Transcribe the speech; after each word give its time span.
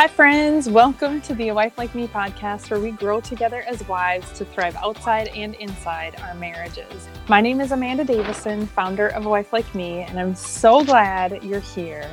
Hi, 0.00 0.08
friends. 0.08 0.66
Welcome 0.66 1.20
to 1.20 1.34
the 1.34 1.48
A 1.48 1.54
Wife 1.54 1.76
Like 1.76 1.94
Me 1.94 2.06
podcast, 2.06 2.70
where 2.70 2.80
we 2.80 2.90
grow 2.90 3.20
together 3.20 3.60
as 3.68 3.86
wives 3.86 4.32
to 4.38 4.46
thrive 4.46 4.74
outside 4.76 5.28
and 5.28 5.54
inside 5.56 6.18
our 6.22 6.34
marriages. 6.36 7.06
My 7.28 7.42
name 7.42 7.60
is 7.60 7.70
Amanda 7.70 8.06
Davison, 8.06 8.66
founder 8.66 9.08
of 9.08 9.26
A 9.26 9.28
Wife 9.28 9.52
Like 9.52 9.74
Me, 9.74 10.00
and 10.00 10.18
I'm 10.18 10.34
so 10.34 10.82
glad 10.82 11.44
you're 11.44 11.60
here. 11.60 12.10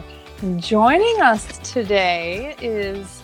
Joining 0.58 1.22
us 1.22 1.60
today 1.60 2.58
is 2.62 3.22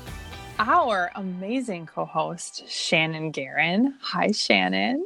our 0.60 1.12
amazing 1.16 1.86
co 1.86 2.06
host, 2.06 2.64
Shannon 2.70 3.32
Guerin. 3.32 3.96
Hi, 4.00 4.32
Shannon. 4.32 5.06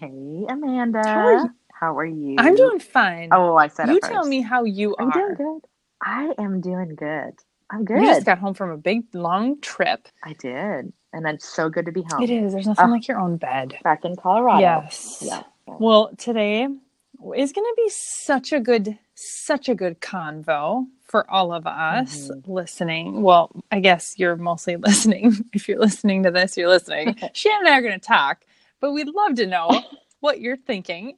Hey, 0.00 0.46
Amanda. 0.48 1.02
How 1.04 1.26
are 1.26 1.36
you? 1.36 1.50
How 1.70 1.98
are 1.98 2.06
you? 2.06 2.36
I'm 2.38 2.54
doing 2.54 2.78
fine. 2.78 3.28
Oh, 3.30 3.56
I 3.56 3.68
said 3.68 3.90
you 3.90 4.00
tell 4.00 4.24
me 4.24 4.40
how 4.40 4.64
you 4.64 4.96
I'm 4.98 5.08
are. 5.08 5.12
doing 5.12 5.34
good. 5.34 5.68
I 6.00 6.32
am 6.38 6.62
doing 6.62 6.94
good. 6.94 7.34
I'm 7.70 7.84
good. 7.84 8.00
You 8.00 8.06
just 8.06 8.26
got 8.26 8.38
home 8.38 8.54
from 8.54 8.70
a 8.70 8.76
big, 8.76 9.04
long 9.12 9.60
trip. 9.60 10.08
I 10.22 10.34
did. 10.34 10.92
And 11.12 11.26
it's 11.26 11.48
so 11.48 11.68
good 11.68 11.86
to 11.86 11.92
be 11.92 12.02
home. 12.02 12.22
It 12.22 12.30
is. 12.30 12.52
There's 12.52 12.66
nothing 12.66 12.86
Oh. 12.86 12.92
like 12.92 13.08
your 13.08 13.18
own 13.18 13.36
bed. 13.38 13.76
Back 13.82 14.04
in 14.04 14.16
Colorado. 14.16 14.60
Yes. 14.60 15.22
Yeah. 15.24 15.42
Well, 15.66 16.10
today 16.16 16.64
is 16.64 17.52
going 17.52 17.64
to 17.66 17.74
be 17.76 17.88
such 17.88 18.52
a 18.52 18.60
good, 18.60 18.98
such 19.14 19.68
a 19.68 19.74
good 19.74 20.00
convo 20.00 20.86
for 21.04 21.28
all 21.30 21.52
of 21.52 21.66
us 21.66 22.28
Mhm. 22.28 22.46
listening. 22.48 23.22
Well, 23.22 23.50
I 23.72 23.80
guess 23.80 24.18
you're 24.18 24.36
mostly 24.36 24.76
listening. 24.76 25.34
If 25.52 25.68
you're 25.68 25.78
listening 25.78 26.22
to 26.24 26.30
this, 26.30 26.56
you're 26.56 26.68
listening. 26.68 27.16
Shannon 27.32 27.66
and 27.66 27.68
I 27.74 27.78
are 27.78 27.82
going 27.82 27.98
to 27.98 28.06
talk, 28.06 28.44
but 28.80 28.92
we'd 28.92 29.08
love 29.08 29.34
to 29.36 29.46
know 29.46 29.68
what 30.20 30.40
you're 30.40 30.56
thinking, 30.56 31.16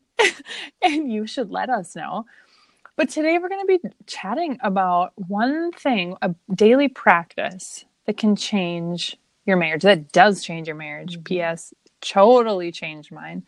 and 0.83 1.11
you 1.13 1.27
should 1.27 1.51
let 1.51 1.69
us 1.71 1.95
know. 1.97 2.27
But 2.99 3.11
today 3.11 3.39
we're 3.39 3.51
going 3.51 3.67
to 3.67 3.79
be 3.81 3.91
chatting 4.07 4.59
about 4.63 5.15
one 5.17 5.73
thing, 5.73 6.17
a 6.23 6.35
daily 6.55 6.89
practice 6.89 7.87
that 8.07 8.19
can 8.19 8.37
change 8.37 9.19
your 9.47 9.59
marriage, 9.59 9.85
that 9.85 10.13
does 10.13 10.45
change 10.45 10.69
your 10.69 10.77
marriage. 10.77 11.19
Mhm. 11.19 11.25
P.S. 11.25 11.75
Totally 12.03 12.73
changed 12.73 13.13
mine. 13.13 13.45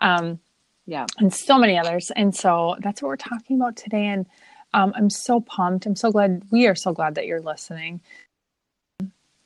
Um, 0.00 0.40
Yeah. 0.86 1.06
and 1.18 1.34
so 1.34 1.58
many 1.58 1.78
others. 1.78 2.12
And 2.16 2.34
so 2.36 2.76
that's 2.80 3.02
what 3.02 3.08
we're 3.08 3.16
talking 3.16 3.56
about 3.56 3.76
today. 3.76 4.06
And 4.06 4.26
um, 4.74 4.92
I'm 4.96 5.10
so 5.10 5.40
pumped. 5.40 5.86
I'm 5.86 5.96
so 5.96 6.12
glad 6.12 6.44
we 6.52 6.68
are 6.68 6.76
so 6.76 6.92
glad 6.92 7.16
that 7.16 7.26
you're 7.26 7.42
listening. 7.42 8.02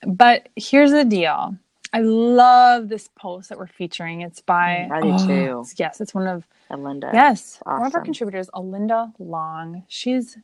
But 0.07 0.49
here's 0.57 0.93
the 0.93 1.05
deal. 1.05 1.57
I 1.93 2.01
love 2.01 2.89
this 2.89 3.09
post 3.17 3.49
that 3.49 3.59
we're 3.59 3.67
featuring. 3.67 4.21
It's 4.21 4.41
by 4.41 4.87
Mm, 4.91 4.93
I 4.93 5.01
do 5.01 5.13
oh, 5.13 5.27
too. 5.27 5.33
it's- 5.61 5.75
Yes, 5.79 6.01
it's 6.01 6.15
one 6.15 6.27
of 6.27 6.47
Alinda. 6.71 6.85
Linda. 6.85 7.11
yes 7.15 7.61
one 7.65 7.87
of 7.87 7.95
our 7.95 8.03
contributors, 8.03 8.49
Alinda 8.55 9.13
Long. 9.19 9.85
She's 9.89 10.37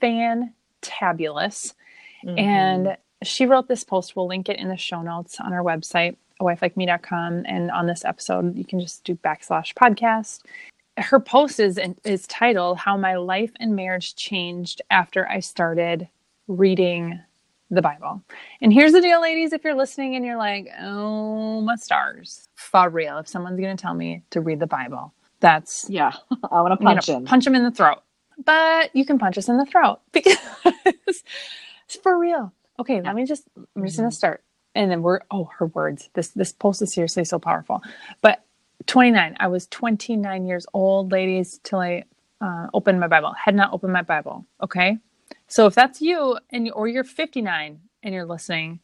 fantabulous. 0.00 1.74
Mhm. 2.24 2.38
And 2.38 2.96
she 3.22 3.46
wrote 3.46 3.68
this 3.68 3.84
post. 3.84 4.14
We'll 4.16 4.26
link 4.26 4.48
it 4.48 4.58
in 4.58 4.68
the 4.68 4.76
show 4.76 5.02
notes 5.02 5.40
on 5.40 5.52
our 5.52 5.62
website, 5.62 6.16
awifelikeme.com. 6.40 7.44
And 7.46 7.70
on 7.70 7.86
this 7.86 8.04
episode, 8.04 8.56
you 8.56 8.64
can 8.64 8.80
just 8.80 9.04
do 9.04 9.14
backslash 9.16 9.74
podcast. 9.74 10.42
Her 10.96 11.18
post 11.18 11.58
is, 11.58 11.78
is 12.04 12.26
titled 12.28 12.78
How 12.78 12.96
My 12.96 13.16
Life 13.16 13.50
and 13.58 13.74
Marriage 13.74 14.14
Changed 14.14 14.80
After 14.90 15.28
I 15.28 15.40
Started 15.40 16.08
Reading 16.46 17.20
the 17.74 17.82
Bible. 17.82 18.22
And 18.62 18.72
here's 18.72 18.92
the 18.92 19.00
deal, 19.02 19.20
ladies. 19.22 19.52
If 19.52 19.64
you're 19.64 19.74
listening 19.74 20.16
and 20.16 20.24
you're 20.24 20.38
like, 20.38 20.68
oh, 20.80 21.60
my 21.62 21.76
stars, 21.76 22.48
for 22.56 22.88
real, 22.90 23.18
if 23.18 23.28
someone's 23.28 23.60
going 23.60 23.76
to 23.76 23.80
tell 23.82 23.94
me 23.94 24.22
to 24.30 24.40
read 24.40 24.60
the 24.60 24.66
Bible, 24.68 25.14
that's 25.40 25.86
yeah. 25.90 26.12
I 26.50 26.62
want 26.62 26.72
to 26.72 26.84
punch 26.84 27.08
him. 27.08 27.24
punch 27.24 27.46
him 27.46 27.54
in 27.54 27.64
the 27.64 27.70
throat. 27.72 27.98
But 28.44 28.94
you 28.96 29.04
can 29.06 29.18
punch 29.18 29.38
us 29.38 29.48
in 29.48 29.58
the 29.58 29.66
throat 29.66 30.00
because 30.12 30.38
it's 30.64 31.96
for 32.02 32.18
real. 32.18 32.52
Okay, 32.80 33.00
Yeah. 33.02 33.02
let 33.02 33.16
me 33.16 33.26
just 33.26 33.48
I'm 33.76 33.84
just 33.84 33.96
gonna 33.98 34.10
Mhm. 34.10 34.12
start. 34.12 34.44
And 34.74 34.90
then 34.90 35.02
we're 35.02 35.20
oh 35.30 35.50
her 35.58 35.66
words. 35.66 36.10
This 36.14 36.28
this 36.30 36.52
post 36.52 36.82
is 36.82 36.92
seriously 36.92 37.24
so 37.24 37.38
powerful. 37.38 37.82
But 38.22 38.44
29, 38.86 39.36
I 39.40 39.46
was 39.48 39.66
29 39.68 40.46
years 40.46 40.66
old, 40.74 41.12
ladies, 41.12 41.60
till 41.64 41.80
I 41.80 42.04
uh, 42.40 42.68
opened 42.74 43.00
my 43.00 43.08
Bible. 43.08 43.34
Had 43.42 43.54
not 43.54 43.72
opened 43.72 43.92
my 43.94 44.02
Bible. 44.02 44.46
Okay. 44.62 44.98
So 45.48 45.66
if 45.66 45.74
that's 45.74 46.00
you 46.00 46.38
and 46.50 46.70
or 46.72 46.88
you're 46.88 47.04
59 47.04 47.80
and 48.02 48.14
you're 48.14 48.26
listening, 48.26 48.80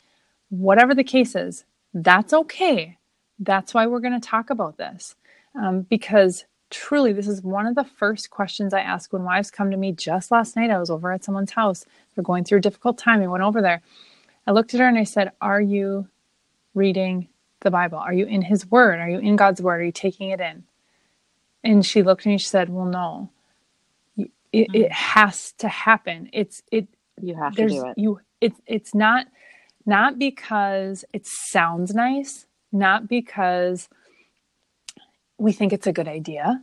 whatever 0.50 0.94
the 0.94 1.04
case 1.04 1.34
is, 1.34 1.64
that's 1.94 2.32
okay. 2.32 2.98
That's 3.38 3.74
why 3.74 3.86
we're 3.86 4.00
going 4.00 4.20
to 4.20 4.28
talk 4.28 4.50
about 4.50 4.76
this. 4.76 5.16
Um, 5.60 5.82
because 5.82 6.44
truly, 6.70 7.12
this 7.12 7.26
is 7.26 7.42
one 7.42 7.66
of 7.66 7.74
the 7.74 7.84
first 7.84 8.30
questions 8.30 8.72
I 8.72 8.80
ask 8.80 9.12
when 9.12 9.24
wives 9.24 9.50
come 9.50 9.70
to 9.70 9.76
me. 9.76 9.92
Just 9.92 10.30
last 10.30 10.56
night, 10.56 10.70
I 10.70 10.78
was 10.78 10.90
over 10.90 11.12
at 11.12 11.24
someone's 11.24 11.52
house. 11.52 11.84
They're 12.14 12.24
going 12.24 12.44
through 12.44 12.58
a 12.58 12.62
difficult 12.62 12.98
time. 12.98 13.22
I 13.22 13.26
went 13.26 13.42
over 13.42 13.60
there. 13.60 13.82
I 14.46 14.52
looked 14.52 14.74
at 14.74 14.80
her 14.80 14.88
and 14.88 14.98
I 14.98 15.04
said, 15.04 15.32
Are 15.40 15.60
you 15.60 16.08
reading 16.74 17.28
the 17.60 17.70
Bible? 17.70 17.98
Are 17.98 18.14
you 18.14 18.26
in 18.26 18.42
His 18.42 18.70
Word? 18.70 19.00
Are 19.00 19.08
you 19.08 19.18
in 19.18 19.36
God's 19.36 19.60
Word? 19.60 19.80
Are 19.80 19.84
you 19.84 19.92
taking 19.92 20.30
it 20.30 20.40
in? 20.40 20.64
And 21.64 21.84
she 21.84 22.02
looked 22.02 22.22
at 22.22 22.26
me 22.26 22.38
she 22.38 22.46
said, 22.46 22.68
Well, 22.68 22.86
no. 22.86 23.30
It, 24.52 24.70
it 24.72 24.92
has 24.92 25.52
to 25.58 25.68
happen. 25.68 26.30
It's 26.32 26.62
it 26.72 26.88
You 27.20 27.36
have 27.36 27.56
to 27.56 27.66
do 27.66 27.86
it. 27.86 27.96
you 27.96 28.20
it's 28.40 28.60
it's 28.66 28.94
not 28.94 29.26
not 29.86 30.18
because 30.18 31.04
it 31.14 31.26
sounds 31.26 31.94
nice 31.94 32.46
not 32.72 33.08
because 33.08 33.88
we 35.38 35.52
think 35.52 35.72
it's 35.72 35.86
a 35.88 35.92
good 35.92 36.08
idea 36.08 36.62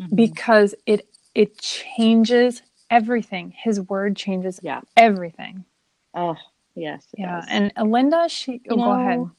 Mhm. 0.00 0.12
because 0.14 0.74
it 0.86 1.08
it 1.34 1.58
changes 1.60 2.62
everything 2.90 3.54
his 3.56 3.80
word 3.80 4.16
changes 4.16 4.60
Yeah. 4.62 4.82
everything 4.96 5.64
Oh, 6.14 6.36
yes. 6.76 7.06
yeah 7.16 7.44
does. 7.44 7.48
and 7.48 7.74
Alinda 7.76 8.30
she 8.30 8.62
oh, 8.70 8.76
You 8.76 8.82
go 8.82 8.92
ahead 8.94 9.30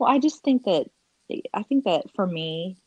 Well, 0.00 0.10
I 0.12 0.20
just 0.20 0.44
think 0.44 0.64
that 0.64 0.86
I 1.54 1.64
think 1.64 1.86
that 1.86 2.04
for 2.16 2.26
me, 2.26 2.78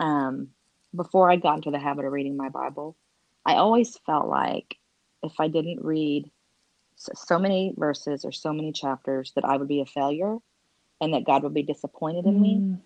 um, 0.00 0.50
before 0.94 1.30
I 1.30 1.36
got 1.36 1.56
into 1.56 1.70
the 1.70 1.78
habit 1.78 2.04
of 2.04 2.12
reading 2.12 2.36
my 2.36 2.48
Bible, 2.48 2.96
I 3.44 3.54
always 3.56 3.96
felt 4.06 4.28
like 4.28 4.76
if 5.22 5.32
I 5.38 5.48
didn't 5.48 5.84
read 5.84 6.30
so, 6.96 7.12
so 7.14 7.38
many 7.38 7.74
verses 7.76 8.24
or 8.24 8.32
so 8.32 8.52
many 8.52 8.72
chapters, 8.72 9.32
that 9.34 9.44
I 9.44 9.56
would 9.56 9.68
be 9.68 9.80
a 9.80 9.86
failure, 9.86 10.36
and 11.00 11.14
that 11.14 11.24
God 11.24 11.42
would 11.42 11.54
be 11.54 11.62
disappointed 11.62 12.26
in 12.26 12.40
me. 12.40 12.56
Mm, 12.56 12.80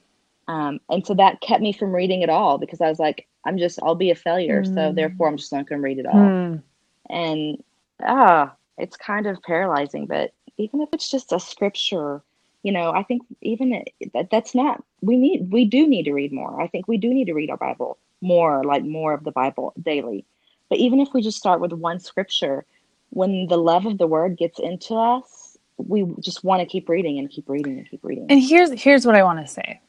Um, 0.48 0.80
and 0.88 1.06
so 1.06 1.14
that 1.14 1.40
kept 1.40 1.62
me 1.62 1.72
from 1.72 1.94
reading 1.94 2.22
it 2.22 2.30
all 2.30 2.58
because 2.58 2.80
I 2.80 2.88
was 2.88 2.98
like, 2.98 3.28
I'm 3.46 3.58
just, 3.58 3.78
I'll 3.82 3.94
be 3.94 4.10
a 4.10 4.14
failure, 4.16 4.64
so 4.64 4.92
Mm. 4.92 4.96
therefore 4.96 5.28
I'm 5.28 5.36
just 5.36 5.52
not 5.52 5.68
going 5.68 5.80
to 5.80 5.84
read 5.84 5.98
it 5.98 6.06
all 6.06 6.36
mm, 6.36 6.62
and 7.08 7.62
ah 8.02 8.54
it's 8.78 8.96
kind 8.96 9.26
of 9.26 9.42
paralyzing 9.42 10.06
but 10.06 10.32
even 10.58 10.80
if 10.80 10.88
it's 10.92 11.10
just 11.10 11.32
a 11.32 11.40
scripture 11.40 12.22
you 12.62 12.72
know 12.72 12.90
i 12.92 13.02
think 13.02 13.22
even 13.40 13.82
that, 14.12 14.30
that's 14.30 14.54
not 14.54 14.82
we 15.00 15.16
need 15.16 15.50
we 15.50 15.64
do 15.64 15.86
need 15.86 16.04
to 16.04 16.12
read 16.12 16.32
more. 16.32 16.60
I 16.60 16.66
think 16.66 16.86
we 16.88 16.98
do 16.98 17.12
need 17.12 17.26
to 17.26 17.34
read 17.34 17.50
our 17.50 17.56
bible 17.56 17.98
more 18.20 18.64
like 18.64 18.84
more 18.84 19.14
of 19.14 19.24
the 19.24 19.32
bible 19.32 19.72
daily. 19.80 20.26
But 20.68 20.78
even 20.78 21.00
if 21.00 21.08
we 21.12 21.22
just 21.22 21.38
start 21.38 21.60
with 21.60 21.72
one 21.72 21.98
scripture 21.98 22.64
when 23.10 23.48
the 23.48 23.56
love 23.56 23.86
of 23.86 23.98
the 23.98 24.06
word 24.06 24.36
gets 24.36 24.60
into 24.60 24.94
us 24.94 25.56
we 25.78 26.04
just 26.20 26.44
want 26.44 26.60
to 26.60 26.66
keep 26.66 26.88
reading 26.88 27.18
and 27.18 27.30
keep 27.30 27.48
reading 27.48 27.78
and 27.78 27.88
keep 27.88 28.04
reading. 28.04 28.26
And 28.28 28.42
here's 28.42 28.70
here's 28.80 29.06
what 29.06 29.14
i 29.14 29.22
want 29.22 29.44
to 29.44 29.52
say. 29.52 29.80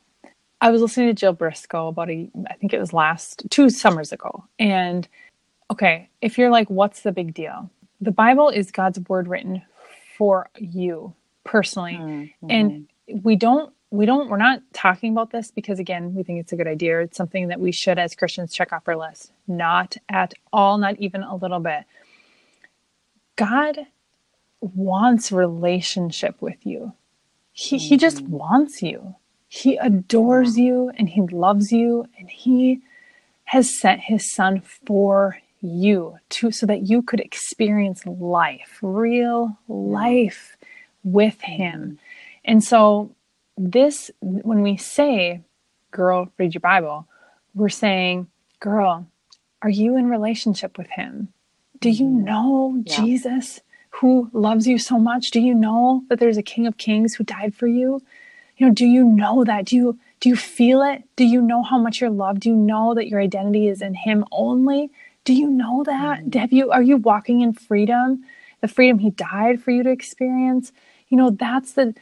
I 0.61 0.69
was 0.69 0.81
listening 0.81 1.07
to 1.07 1.13
jill 1.13 1.33
briscoe 1.33 1.89
about 1.89 2.09
a 2.09 2.29
i 2.49 2.53
think 2.53 2.73
it 2.73 2.79
was 2.79 2.93
last 2.93 3.43
two 3.49 3.69
summers 3.69 4.11
ago 4.11 4.45
and 4.59 5.07
okay 5.69 6.09
if 6.21 6.37
you're 6.37 6.51
like 6.51 6.69
what's 6.69 7.01
the 7.01 7.11
big 7.11 7.33
deal? 7.33 7.69
The 7.99 8.11
bible 8.11 8.49
is 8.49 8.71
god's 8.71 8.99
word 9.09 9.27
written 9.27 9.61
for 10.17 10.49
you 10.57 11.13
personally. 11.44 11.94
Mhm. 11.96 12.31
and 12.50 12.88
we 13.24 13.35
don't 13.35 13.74
we 13.90 14.06
don't 14.06 14.29
we're 14.29 14.38
not 14.38 14.62
talking 14.74 15.12
about 15.12 15.31
this 15.31 15.52
because 15.52 15.79
again 15.79 16.13
we 16.16 16.24
think 16.24 16.40
it's 16.40 16.53
a 16.53 16.56
good 16.56 16.68
idea. 16.68 17.02
It's 17.02 17.18
something 17.18 17.50
that 17.50 17.59
we 17.59 17.72
should 17.72 17.99
as 17.99 18.16
christians 18.16 18.53
check 18.53 18.72
off 18.72 18.88
our 18.88 18.96
list. 18.96 19.32
Not 19.47 19.97
at 20.08 20.34
all 20.53 20.78
not 20.78 20.97
even 20.99 21.23
a 21.23 21.35
little 21.35 21.59
bit. 21.59 21.84
God 23.35 23.88
wants 24.61 25.32
relationship 25.32 26.41
with 26.41 26.66
you. 26.66 26.93
He, 27.53 27.78
he 27.78 27.97
just 27.97 28.23
Mhm. 28.23 28.29
wants 28.29 28.82
you. 28.82 29.16
He 29.47 29.76
adores 29.78 30.58
you 30.58 30.91
and 30.97 31.09
he 31.09 31.22
loves 31.22 31.72
you 31.72 32.05
and 32.17 32.29
he 32.29 32.82
has 33.46 33.78
sent 33.78 34.02
his 34.02 34.32
son 34.34 34.61
for 34.61 35.40
you 35.59 36.17
to 36.29 36.52
so 36.52 36.66
that 36.66 36.84
you 36.90 37.02
could 37.02 37.20
experience 37.20 38.05
life 38.05 38.79
real 38.82 39.58
life 39.67 40.55
with 41.03 41.41
him. 41.41 41.99
And 42.45 42.63
so 42.63 43.11
this 43.57 44.11
when 44.21 44.61
we 44.61 44.77
say 44.77 45.41
girl 45.91 46.31
read 46.37 46.53
your 46.53 46.61
bible 46.61 47.05
we're 47.53 47.69
saying 47.69 48.25
girl 48.59 49.05
are 49.61 49.69
you 49.69 49.97
in 49.97 50.09
relationship 50.09 50.77
with 50.77 50.89
him? 50.89 51.27
Do 51.79 51.89
you 51.89 52.05
Mhm. 52.05 52.23
know 52.23 52.83
Yeah. 52.85 52.95
jesus 53.03 53.61
who 53.95 54.29
loves 54.33 54.65
you 54.67 54.77
so 54.77 54.97
much? 54.97 55.31
Do 55.31 55.41
you 55.41 55.53
know 55.53 56.03
that 56.07 56.17
there's 56.19 56.37
a 56.37 56.41
king 56.43 56.65
of 56.65 56.77
kings 56.77 57.13
who 57.15 57.23
died 57.25 57.53
for 57.53 57.67
you? 57.67 58.01
You 58.57 58.67
know 58.67 58.73
do 58.73 58.85
you 58.85 59.03
know 59.03 59.43
that? 59.43 59.65
Do 59.65 59.75
you 59.75 59.99
do 60.21 60.29
you 60.29 60.35
feel 60.35 60.81
it? 60.81 61.03
Do 61.15 61.25
you 61.25 61.41
know 61.41 61.61
how 61.61 61.77
much 61.77 61.99
you're 61.99 62.09
loved? 62.09 62.41
Do 62.41 62.49
you 62.49 62.55
know 62.55 62.93
that 62.95 63.07
your 63.09 63.19
identity 63.19 63.67
is 63.67 63.81
in 63.81 63.93
him 63.93 64.23
only? 64.31 64.91
Do 65.25 65.33
you 65.33 65.49
know 65.49 65.83
that? 65.83 66.33
Have 66.33 66.53
you 66.53 66.71
are 66.71 66.81
you 66.81 66.97
walking 66.97 67.41
in 67.41 67.53
freedom 67.53 68.23
the 68.61 68.67
freedom 68.67 68.99
he 68.99 69.09
died 69.09 69.61
for 69.61 69.71
you 69.71 69.83
to 69.83 69.89
experience. 69.89 70.71
You 71.11 71.17
know, 71.17 71.29
that's 71.29 71.73
the 71.73 71.93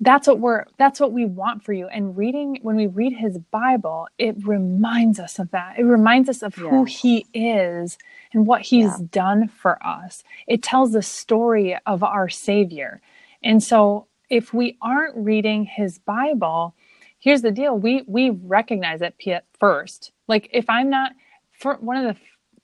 that's 0.00 0.28
what 0.28 0.40
we're 0.40 0.66
that's 0.76 1.00
what 1.00 1.12
we 1.12 1.24
want 1.24 1.64
for 1.64 1.72
you. 1.72 1.88
And 1.88 2.16
reading 2.16 2.58
when 2.62 2.76
we 2.76 2.86
read 2.86 3.14
his 3.14 3.38
bible 3.38 4.08
it 4.18 4.36
reminds 4.46 5.18
us 5.18 5.38
of 5.38 5.50
that. 5.52 5.78
It 5.78 5.84
reminds 5.84 6.28
us 6.28 6.42
of 6.42 6.56
yes. 6.58 6.66
who 6.68 6.84
he 6.84 7.26
is 7.34 7.98
and 8.34 8.46
what 8.46 8.62
he's 8.62 9.00
yeah. 9.00 9.06
done 9.10 9.48
for 9.48 9.84
us. 9.84 10.24
It 10.46 10.62
tells 10.62 10.92
the 10.92 11.02
story 11.02 11.78
of 11.86 12.02
our 12.02 12.28
savior. 12.28 13.00
And 13.42 13.62
so 13.62 14.08
if 14.30 14.52
we 14.54 14.76
aren't 14.82 15.16
reading 15.16 15.64
his 15.64 15.98
bible 15.98 16.74
here's 17.20 17.42
the 17.42 17.50
deal. 17.50 17.76
We 17.76 18.04
we 18.06 18.30
recognize 18.30 19.02
it 19.02 19.14
first. 19.58 20.12
Like 20.28 20.48
if 20.52 20.68
i'm 20.68 20.90
not 20.90 21.12
for 21.52 21.76
one 21.76 21.96
of 21.96 22.14
the 22.14 22.20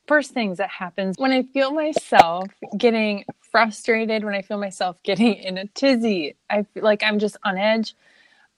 first 0.06 0.32
things 0.32 0.58
that 0.58 0.68
happens 0.68 1.16
when 1.18 1.32
i 1.32 1.42
feel 1.42 1.72
myself 1.72 2.46
getting 2.76 3.24
frustrated 3.54 4.24
when 4.24 4.34
i 4.34 4.42
feel 4.42 4.58
myself 4.58 5.02
getting 5.04 5.34
in 5.36 5.58
a 5.58 5.66
tizzy 5.68 6.36
i 6.50 6.64
feel 6.74 6.84
like 6.84 7.04
i'm 7.04 7.20
just 7.20 7.38
on 7.44 7.58
edge 7.58 7.96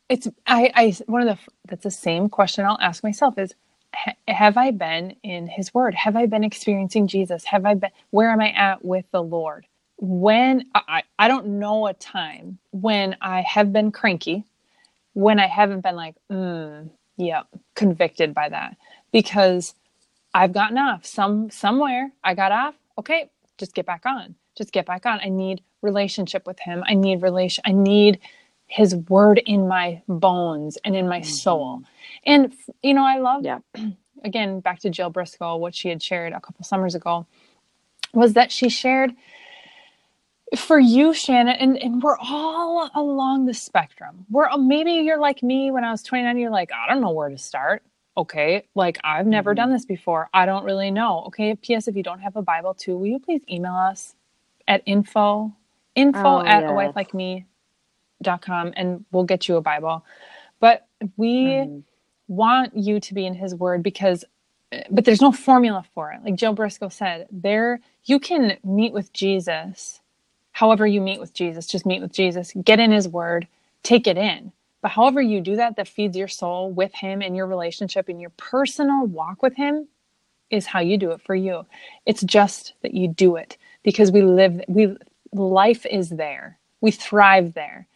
it's 0.08 0.28
i 0.46 0.72
i 0.74 0.96
one 1.06 1.28
of 1.28 1.28
the 1.28 1.52
that's 1.68 1.84
the 1.84 1.92
same 1.92 2.28
question 2.28 2.64
i'll 2.66 2.78
ask 2.80 3.04
myself 3.04 3.38
is 3.38 3.54
have 4.28 4.56
i 4.58 4.70
been 4.72 5.16
in 5.24 5.48
his 5.48 5.74
word 5.74 5.94
have 5.94 6.16
i 6.16 6.26
been 6.26 6.44
experiencing 6.44 7.08
jesus 7.08 7.44
have 7.44 7.66
i 7.66 7.74
been 7.74 7.90
where 8.10 8.30
am 8.30 8.40
i 8.40 8.50
at 8.52 8.84
with 8.84 9.06
the 9.12 9.22
lord 9.22 9.66
when 9.98 10.64
i 10.74 11.02
i 11.18 11.28
don't 11.28 11.46
know 11.46 11.86
a 11.88 11.94
time 11.94 12.58
when 12.72 13.16
i 13.22 13.42
have 13.42 13.72
been 13.72 13.92
cranky 13.92 14.44
when 15.14 15.40
I 15.40 15.46
haven't 15.48 15.82
been 15.82 15.96
like, 15.96 16.16
mm, 16.30 16.90
yeah, 17.18 17.42
convicted 17.76 18.34
by 18.34 18.48
that 18.50 18.76
because 19.12 19.74
I've 20.34 20.52
gotten 20.54 20.78
off 20.78 21.06
some 21.06 21.50
somewhere. 21.50 22.12
I 22.24 22.34
got 22.34 22.52
off. 22.52 22.74
Okay, 22.98 23.30
just 23.58 23.74
get 23.74 23.86
back 23.86 24.04
on. 24.06 24.36
Just 24.56 24.72
get 24.72 24.86
back 24.86 25.06
on. 25.06 25.20
I 25.22 25.28
need 25.28 25.62
relationship 25.82 26.46
with 26.46 26.58
him. 26.58 26.82
I 26.86 26.94
need 26.94 27.22
relation. 27.22 27.62
I 27.66 27.72
need 27.72 28.20
his 28.66 28.96
word 28.96 29.40
in 29.46 29.68
my 29.68 30.02
bones 30.08 30.76
and 30.84 30.96
in 30.96 31.08
my 31.08 31.20
mm-hmm. 31.20 31.30
soul. 31.30 31.82
And 32.24 32.52
you 32.82 32.94
know, 32.94 33.04
I 33.04 33.18
love. 33.18 33.44
Yeah. 33.44 33.58
Again, 34.24 34.60
back 34.60 34.80
to 34.80 34.90
Jill 34.90 35.10
Briscoe, 35.10 35.56
what 35.56 35.74
she 35.74 35.88
had 35.88 36.02
shared 36.02 36.32
a 36.32 36.40
couple 36.40 36.64
summers 36.64 36.94
ago 36.94 37.26
was 38.12 38.32
that 38.32 38.50
she 38.50 38.68
shared 38.68 39.12
for 40.54 40.78
you 40.78 41.12
shannon 41.12 41.56
and, 41.56 41.76
and 41.76 42.02
we're 42.02 42.16
all 42.18 42.88
along 42.94 43.46
the 43.46 43.54
spectrum 43.54 44.24
we're 44.30 44.48
maybe 44.56 44.92
you're 44.92 45.18
like 45.18 45.42
me 45.42 45.72
when 45.72 45.82
i 45.82 45.90
was 45.90 46.02
29 46.04 46.38
you're 46.38 46.50
like 46.50 46.70
i 46.72 46.88
don't 46.88 47.00
know 47.00 47.10
where 47.10 47.28
to 47.28 47.36
start 47.36 47.82
okay 48.16 48.64
like 48.76 48.96
i've 49.02 49.26
never 49.26 49.50
mm-hmm. 49.50 49.56
done 49.56 49.72
this 49.72 49.84
before 49.84 50.28
i 50.32 50.46
don't 50.46 50.64
really 50.64 50.90
know 50.90 51.24
okay 51.26 51.54
ps 51.56 51.88
if 51.88 51.96
you 51.96 52.02
don't 52.02 52.20
have 52.20 52.36
a 52.36 52.42
bible 52.42 52.74
too 52.74 52.96
will 52.96 53.06
you 53.06 53.18
please 53.18 53.42
email 53.50 53.74
us 53.74 54.14
at 54.68 54.82
info 54.86 55.54
info 55.94 56.38
oh, 56.38 56.44
at 56.44 56.62
yes. 56.62 56.70
a 56.70 56.74
wife 56.74 56.96
like 56.96 57.14
me 57.14 57.46
dot 58.22 58.42
com 58.42 58.72
and 58.76 59.04
we'll 59.12 59.24
get 59.24 59.48
you 59.48 59.56
a 59.56 59.60
bible 59.60 60.04
but 60.60 60.86
we 61.16 61.44
mm-hmm. 61.44 61.78
want 62.28 62.76
you 62.76 63.00
to 63.00 63.14
be 63.14 63.26
in 63.26 63.34
his 63.34 63.54
word 63.54 63.82
because 63.82 64.24
but 64.90 65.04
there's 65.04 65.22
no 65.22 65.32
formula 65.32 65.84
for 65.94 66.12
it 66.12 66.20
like 66.24 66.34
joe 66.34 66.52
briscoe 66.52 66.88
said 66.88 67.26
there 67.30 67.80
you 68.04 68.18
can 68.18 68.56
meet 68.64 68.92
with 68.92 69.12
jesus 69.12 70.00
however 70.56 70.86
you 70.86 71.02
meet 71.02 71.20
with 71.20 71.34
Jesus, 71.34 71.66
just 71.66 71.84
meet 71.84 72.00
with 72.00 72.14
Jesus, 72.14 72.54
get 72.64 72.80
in 72.80 72.90
his 72.90 73.06
word, 73.06 73.46
take 73.82 74.06
it 74.06 74.16
in. 74.16 74.52
But 74.80 74.92
however 74.92 75.20
you 75.20 75.42
do 75.42 75.56
that, 75.56 75.76
that 75.76 75.86
feeds 75.86 76.16
your 76.16 76.28
soul 76.28 76.72
with 76.72 76.94
him 76.94 77.20
and 77.20 77.36
your 77.36 77.46
relationship 77.46 78.08
and 78.08 78.18
your 78.18 78.30
personal 78.38 79.04
walk 79.04 79.42
with 79.42 79.54
him 79.54 79.86
is 80.48 80.64
how 80.64 80.80
you 80.80 80.96
do 80.96 81.10
it 81.10 81.20
for 81.20 81.34
you. 81.34 81.66
It's 82.06 82.22
just 82.22 82.72
that 82.80 82.94
you 82.94 83.06
do 83.06 83.36
it 83.36 83.58
because 83.86 84.12
we 84.12 84.22
live, 84.22 84.62
we, 84.68 84.96
life 85.32 85.86
is 85.86 86.10
there. 86.10 86.60
We 86.82 86.92
thrive 86.92 87.54
there. 87.54 87.88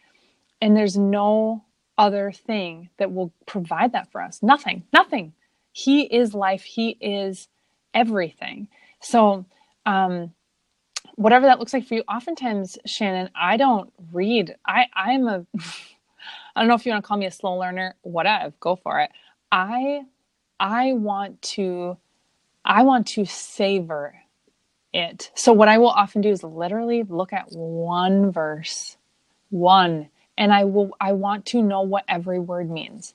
And 0.61 0.77
there's 0.77 0.97
no 0.97 1.65
other 1.97 2.31
thing 2.33 2.89
that 2.97 3.13
will 3.13 3.33
provide 3.47 3.93
that 3.93 4.11
for 4.11 4.21
us. 4.23 4.41
Nothing, 4.43 4.85
nothing. 4.93 5.33
He 5.73 6.03
is 6.03 6.33
life. 6.35 6.63
He 6.63 6.97
is 7.01 7.49
everything. 7.95 8.69
So, 9.01 9.45
um, 9.85 10.31
whatever 11.17 11.47
that 11.47 11.59
looks 11.59 11.73
like 11.73 11.85
for 11.87 11.95
you 11.95 12.03
oftentimes 12.09 12.77
shannon 12.85 13.29
i 13.35 13.57
don't 13.57 13.91
read 14.13 14.55
i 14.67 14.85
i'm 14.95 15.27
a 15.27 15.45
i 16.55 16.61
don't 16.61 16.67
know 16.67 16.75
if 16.75 16.85
you 16.85 16.91
want 16.91 17.03
to 17.03 17.07
call 17.07 17.17
me 17.17 17.27
a 17.27 17.31
slow 17.31 17.55
learner 17.55 17.95
whatever 18.03 18.53
go 18.59 18.75
for 18.75 18.99
it 19.01 19.11
i 19.51 20.01
i 20.59 20.93
want 20.93 21.41
to 21.41 21.97
i 22.65 22.83
want 22.83 23.07
to 23.07 23.25
savor 23.25 24.15
it 24.93 25.31
so 25.35 25.53
what 25.53 25.67
i 25.67 25.77
will 25.77 25.89
often 25.89 26.21
do 26.21 26.29
is 26.29 26.43
literally 26.43 27.03
look 27.03 27.33
at 27.33 27.45
one 27.51 28.31
verse 28.31 28.97
one 29.49 30.09
and 30.37 30.53
i 30.53 30.63
will 30.63 30.91
i 30.99 31.11
want 31.13 31.45
to 31.45 31.61
know 31.61 31.81
what 31.81 32.03
every 32.07 32.39
word 32.39 32.69
means 32.69 33.13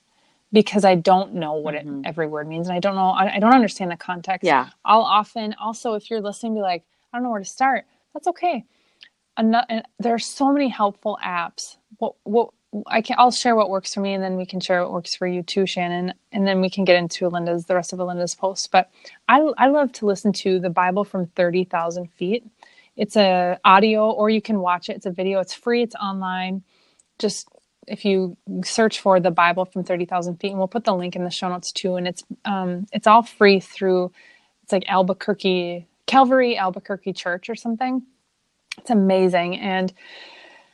because 0.52 0.84
i 0.84 0.94
don't 0.94 1.34
know 1.34 1.54
what 1.54 1.74
mm-hmm. 1.74 2.04
it, 2.04 2.08
every 2.08 2.26
word 2.26 2.48
means 2.48 2.68
and 2.68 2.76
i 2.76 2.80
don't 2.80 2.94
know 2.94 3.10
I, 3.10 3.36
I 3.36 3.38
don't 3.38 3.54
understand 3.54 3.90
the 3.90 3.96
context 3.96 4.44
yeah 4.44 4.70
i'll 4.84 5.02
often 5.02 5.54
also 5.60 5.94
if 5.94 6.10
you're 6.10 6.20
listening 6.20 6.54
be 6.54 6.60
like 6.60 6.84
I 7.12 7.18
don't 7.18 7.24
know 7.24 7.30
where 7.30 7.40
to 7.40 7.46
start. 7.46 7.86
That's 8.12 8.28
okay. 8.28 8.64
and 9.38 9.54
there 9.98 10.14
are 10.14 10.18
so 10.18 10.52
many 10.52 10.68
helpful 10.68 11.18
apps. 11.24 11.78
What 11.98 12.14
what 12.24 12.50
I 12.86 13.00
can 13.00 13.16
I'll 13.18 13.30
share 13.30 13.56
what 13.56 13.70
works 13.70 13.94
for 13.94 14.00
me, 14.00 14.12
and 14.12 14.22
then 14.22 14.36
we 14.36 14.46
can 14.46 14.60
share 14.60 14.82
what 14.82 14.92
works 14.92 15.14
for 15.14 15.26
you 15.26 15.42
too, 15.42 15.66
Shannon. 15.66 16.12
And 16.32 16.46
then 16.46 16.60
we 16.60 16.70
can 16.70 16.84
get 16.84 16.96
into 16.96 17.28
Linda's 17.28 17.66
the 17.66 17.74
rest 17.74 17.92
of 17.92 17.98
Linda's 17.98 18.34
posts. 18.34 18.66
But 18.66 18.90
I 19.28 19.40
I 19.58 19.68
love 19.68 19.92
to 19.92 20.06
listen 20.06 20.32
to 20.34 20.58
the 20.58 20.70
Bible 20.70 21.04
from 21.04 21.26
thirty 21.28 21.64
thousand 21.64 22.10
feet. 22.12 22.44
It's 22.96 23.16
a 23.16 23.58
audio, 23.64 24.10
or 24.10 24.30
you 24.30 24.42
can 24.42 24.60
watch 24.60 24.88
it. 24.88 24.96
It's 24.96 25.06
a 25.06 25.10
video. 25.10 25.40
It's 25.40 25.54
free. 25.54 25.82
It's 25.82 25.94
online. 25.94 26.62
Just 27.18 27.48
if 27.86 28.04
you 28.04 28.36
search 28.64 29.00
for 29.00 29.20
the 29.20 29.30
Bible 29.30 29.64
from 29.64 29.84
thirty 29.84 30.04
thousand 30.04 30.36
feet, 30.36 30.50
and 30.50 30.58
we'll 30.58 30.68
put 30.68 30.84
the 30.84 30.94
link 30.94 31.16
in 31.16 31.24
the 31.24 31.30
show 31.30 31.48
notes 31.48 31.72
too. 31.72 31.96
And 31.96 32.06
it's 32.06 32.24
um 32.44 32.86
it's 32.92 33.06
all 33.06 33.22
free 33.22 33.60
through. 33.60 34.12
It's 34.64 34.72
like 34.72 34.84
Albuquerque 34.88 35.86
Calvary 36.06 36.56
Albuquerque 36.56 37.12
Church 37.12 37.48
or 37.48 37.54
something. 37.54 38.02
It's 38.78 38.90
amazing. 38.90 39.56
And 39.56 39.92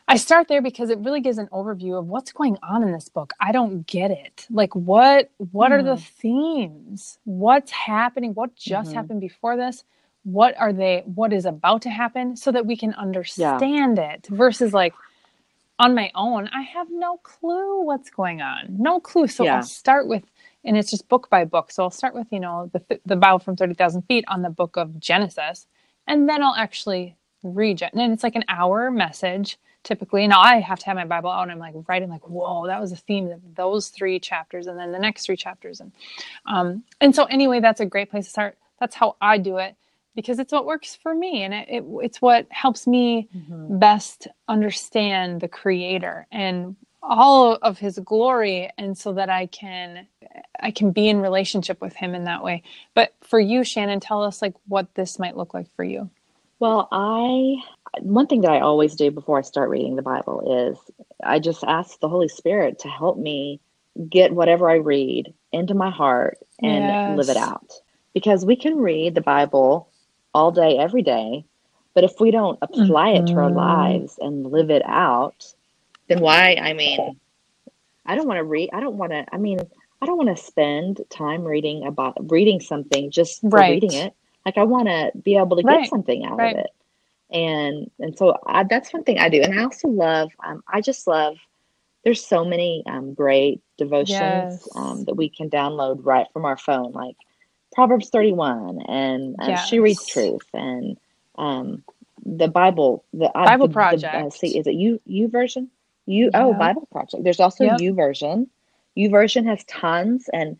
I 0.08 0.16
start 0.16 0.48
there 0.48 0.60
because 0.60 0.90
it 0.90 0.98
really 0.98 1.20
gives 1.20 1.38
an 1.38 1.48
overview 1.52 1.98
of 1.98 2.06
what's 2.06 2.32
going 2.32 2.58
on 2.62 2.82
in 2.82 2.92
this 2.92 3.08
book. 3.08 3.32
I 3.40 3.52
don't 3.52 3.86
get 3.86 4.10
it. 4.10 4.46
Like 4.50 4.74
what 4.74 5.30
what 5.36 5.70
mm. 5.70 5.74
are 5.74 5.82
the 5.82 5.96
hmm. 5.96 6.02
themes? 6.02 7.18
What's 7.24 7.70
happening? 7.70 8.34
What 8.34 8.54
just 8.56 8.88
mm-hmm. 8.88 8.96
happened 8.96 9.20
before 9.20 9.56
this? 9.56 9.84
What 10.24 10.54
are 10.58 10.72
they 10.72 11.02
what 11.06 11.32
is 11.32 11.46
about 11.46 11.82
to 11.82 11.90
happen 11.90 12.36
so 12.36 12.52
that 12.52 12.66
we 12.66 12.76
can 12.76 12.94
understand 12.94 13.96
yeah. 13.98 14.12
it 14.12 14.26
versus 14.28 14.72
like 14.72 14.94
on 15.78 15.94
my 15.94 16.12
own, 16.14 16.48
I 16.52 16.62
have 16.62 16.88
no 16.90 17.16
clue 17.18 17.82
what's 17.82 18.10
going 18.10 18.40
on. 18.40 18.66
No 18.78 19.00
clue. 19.00 19.26
So 19.26 19.44
yeah. 19.44 19.56
I'll 19.56 19.62
start 19.62 20.06
with 20.06 20.22
and 20.64 20.76
it's 20.76 20.90
just 20.90 21.08
book 21.08 21.28
by 21.28 21.44
book. 21.44 21.70
So 21.72 21.82
I'll 21.82 21.90
start 21.90 22.14
with 22.14 22.26
you 22.30 22.40
know 22.40 22.70
the 22.72 23.00
the 23.06 23.16
Bible 23.16 23.38
from 23.38 23.56
thirty 23.56 23.74
thousand 23.74 24.02
feet 24.02 24.24
on 24.28 24.42
the 24.42 24.50
book 24.50 24.76
of 24.76 24.98
Genesis, 25.00 25.66
and 26.06 26.28
then 26.28 26.42
I'll 26.42 26.54
actually 26.54 27.16
read 27.42 27.82
it. 27.82 27.92
And 27.92 28.12
it's 28.12 28.22
like 28.22 28.36
an 28.36 28.44
hour 28.48 28.90
message 28.90 29.58
typically. 29.84 30.26
Now 30.26 30.40
I 30.40 30.60
have 30.60 30.78
to 30.80 30.86
have 30.86 30.96
my 30.96 31.04
Bible 31.04 31.30
out, 31.30 31.42
and 31.42 31.52
I'm 31.52 31.58
like 31.58 31.74
writing 31.86 32.08
like, 32.08 32.28
whoa, 32.28 32.66
that 32.66 32.80
was 32.80 32.92
a 32.92 32.96
theme 32.96 33.30
of 33.30 33.40
those 33.54 33.88
three 33.88 34.18
chapters, 34.18 34.66
and 34.66 34.78
then 34.78 34.92
the 34.92 34.98
next 34.98 35.26
three 35.26 35.36
chapters, 35.36 35.80
and 35.80 35.92
um, 36.46 36.84
and 37.00 37.14
so 37.14 37.24
anyway, 37.24 37.60
that's 37.60 37.80
a 37.80 37.86
great 37.86 38.10
place 38.10 38.24
to 38.26 38.30
start. 38.30 38.58
That's 38.78 38.94
how 38.94 39.16
I 39.20 39.38
do 39.38 39.58
it 39.58 39.76
because 40.14 40.38
it's 40.38 40.52
what 40.52 40.66
works 40.66 40.94
for 40.94 41.14
me 41.14 41.42
and 41.42 41.54
it, 41.54 41.68
it 41.68 41.84
it's 42.02 42.20
what 42.20 42.46
helps 42.50 42.86
me 42.86 43.28
mm-hmm. 43.34 43.78
best 43.78 44.28
understand 44.48 45.40
the 45.40 45.48
creator 45.48 46.26
and 46.30 46.76
all 47.02 47.54
of 47.62 47.78
his 47.78 47.98
glory 47.98 48.70
and 48.78 48.96
so 48.96 49.12
that 49.12 49.28
I 49.28 49.46
can 49.46 50.06
I 50.60 50.70
can 50.70 50.92
be 50.92 51.08
in 51.08 51.20
relationship 51.20 51.80
with 51.80 51.94
him 51.94 52.14
in 52.14 52.24
that 52.24 52.44
way. 52.44 52.62
But 52.94 53.14
for 53.20 53.40
you 53.40 53.64
Shannon, 53.64 54.00
tell 54.00 54.22
us 54.22 54.42
like 54.42 54.54
what 54.68 54.94
this 54.94 55.18
might 55.18 55.36
look 55.36 55.54
like 55.54 55.66
for 55.74 55.84
you. 55.84 56.10
Well, 56.58 56.88
I 56.92 57.56
one 58.00 58.26
thing 58.26 58.40
that 58.42 58.50
I 58.50 58.60
always 58.60 58.94
do 58.94 59.10
before 59.10 59.38
I 59.38 59.42
start 59.42 59.68
reading 59.70 59.96
the 59.96 60.02
Bible 60.02 60.70
is 60.70 60.78
I 61.22 61.38
just 61.38 61.62
ask 61.64 61.98
the 62.00 62.08
Holy 62.08 62.28
Spirit 62.28 62.78
to 62.80 62.88
help 62.88 63.18
me 63.18 63.60
get 64.08 64.32
whatever 64.32 64.70
I 64.70 64.76
read 64.76 65.32
into 65.52 65.74
my 65.74 65.90
heart 65.90 66.38
and 66.60 66.84
yes. 66.84 67.16
live 67.18 67.28
it 67.28 67.36
out. 67.36 67.72
Because 68.14 68.44
we 68.44 68.56
can 68.56 68.76
read 68.76 69.14
the 69.14 69.20
Bible 69.20 69.88
all 70.34 70.50
day 70.50 70.78
every 70.78 71.02
day, 71.02 71.44
but 71.94 72.04
if 72.04 72.20
we 72.20 72.30
don't 72.30 72.58
apply 72.62 73.12
mm-hmm. 73.12 73.24
it 73.24 73.26
to 73.28 73.38
our 73.38 73.48
mm-hmm. 73.48 73.56
lives 73.56 74.18
and 74.20 74.46
live 74.46 74.70
it 74.70 74.82
out, 74.84 75.52
then 76.08 76.20
why? 76.20 76.56
I 76.60 76.72
mean, 76.72 77.18
I 78.06 78.14
don't 78.14 78.26
want 78.26 78.38
to 78.38 78.44
read. 78.44 78.70
I 78.72 78.80
don't 78.80 78.96
want 78.96 79.12
to. 79.12 79.24
I 79.32 79.36
mean, 79.38 79.60
I 80.00 80.06
don't 80.06 80.16
want 80.16 80.36
to 80.36 80.42
spend 80.42 81.00
time 81.10 81.44
reading 81.44 81.86
about 81.86 82.30
reading 82.30 82.60
something 82.60 83.10
just 83.10 83.40
for 83.42 83.50
right. 83.50 83.70
reading 83.70 83.92
it. 83.92 84.14
Like 84.44 84.58
I 84.58 84.64
want 84.64 84.88
to 84.88 85.12
be 85.22 85.36
able 85.36 85.56
to 85.56 85.62
get 85.62 85.68
right. 85.68 85.88
something 85.88 86.24
out 86.24 86.38
right. 86.38 86.56
of 86.56 86.64
it. 86.64 86.70
And 87.32 87.90
and 87.98 88.16
so 88.16 88.36
I, 88.46 88.64
that's 88.64 88.92
one 88.92 89.04
thing 89.04 89.18
I 89.18 89.28
do. 89.28 89.42
And 89.42 89.58
I 89.58 89.64
also 89.64 89.88
love. 89.88 90.30
Um, 90.44 90.62
I 90.68 90.80
just 90.80 91.06
love. 91.06 91.36
There's 92.04 92.24
so 92.24 92.44
many 92.44 92.82
um, 92.86 93.14
great 93.14 93.62
devotions 93.78 94.10
yes. 94.18 94.68
um, 94.74 95.04
that 95.04 95.14
we 95.14 95.28
can 95.28 95.48
download 95.48 96.00
right 96.02 96.26
from 96.32 96.44
our 96.44 96.56
phone, 96.56 96.92
like 96.92 97.16
Proverbs 97.74 98.10
31, 98.10 98.80
and 98.88 99.36
uh, 99.40 99.46
yes. 99.48 99.68
she 99.68 99.78
reads 99.78 100.04
truth, 100.06 100.46
and 100.52 100.98
um, 101.38 101.84
the 102.24 102.48
Bible, 102.48 103.04
the 103.12 103.30
Bible 103.34 103.68
the, 103.68 103.72
Project. 103.72 104.12
The, 104.12 104.26
uh, 104.26 104.30
see, 104.30 104.58
is 104.58 104.66
it 104.66 104.76
YouVersion? 105.08 105.68
You 106.06 106.30
oh 106.34 106.54
Bible 106.54 106.88
Project. 106.90 107.24
There's 107.24 107.40
also 107.40 107.64
Yep. 107.64 107.78
YouVersion. 107.78 108.48
YouVersion 108.96 109.46
has 109.46 109.64
tons 109.64 110.28
and 110.32 110.56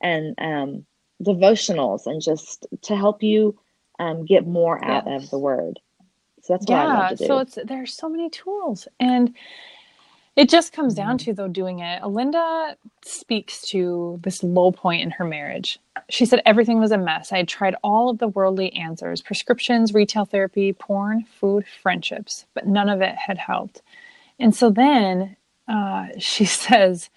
and 0.00 0.34
um, 0.38 0.86
devotionals 1.22 2.06
and 2.06 2.22
just 2.22 2.66
to 2.82 2.96
help 2.96 3.22
you 3.22 3.58
um, 3.98 4.24
get 4.24 4.46
more 4.46 4.82
out 4.84 5.04
Yes. 5.06 5.24
of 5.24 5.30
the 5.30 5.38
Word. 5.38 5.78
That's 6.48 6.66
yeah 6.68 6.84
love 6.84 7.10
to 7.10 7.16
do. 7.16 7.26
so 7.26 7.38
it's 7.38 7.58
there's 7.64 7.94
so 7.94 8.08
many 8.08 8.30
tools 8.30 8.88
and 9.00 9.34
it 10.36 10.48
just 10.48 10.72
comes 10.72 10.94
down 10.94 11.18
Mhm. 11.18 11.24
to 11.26 11.34
though 11.34 11.48
doing 11.48 11.80
it. 11.80 12.04
Linda 12.06 12.76
speaks 13.04 13.62
to 13.70 14.20
this 14.22 14.42
low 14.44 14.72
point 14.72 15.02
in 15.02 15.10
her 15.12 15.24
marriage. 15.24 15.80
She 16.10 16.26
said 16.26 16.42
everything 16.46 16.80
was 16.80 16.92
a 16.92 16.98
mess. 16.98 17.32
I 17.32 17.38
had 17.38 17.48
tried 17.48 17.74
all 17.84 18.08
of 18.10 18.18
the 18.18 18.28
worldly 18.28 18.72
answers 18.74 19.22
prescriptions 19.22 19.94
retail 19.94 20.24
therapy 20.26 20.72
porn 20.72 21.24
food 21.24 21.66
friendships 21.82 22.46
but 22.54 22.66
none 22.66 22.88
of 22.88 23.00
it 23.02 23.16
had 23.16 23.38
helped. 23.38 23.82
And 24.40 24.54
so 24.54 24.70
then 24.70 25.36
uh, 25.68 26.06
she 26.18 26.44
says 26.46 27.10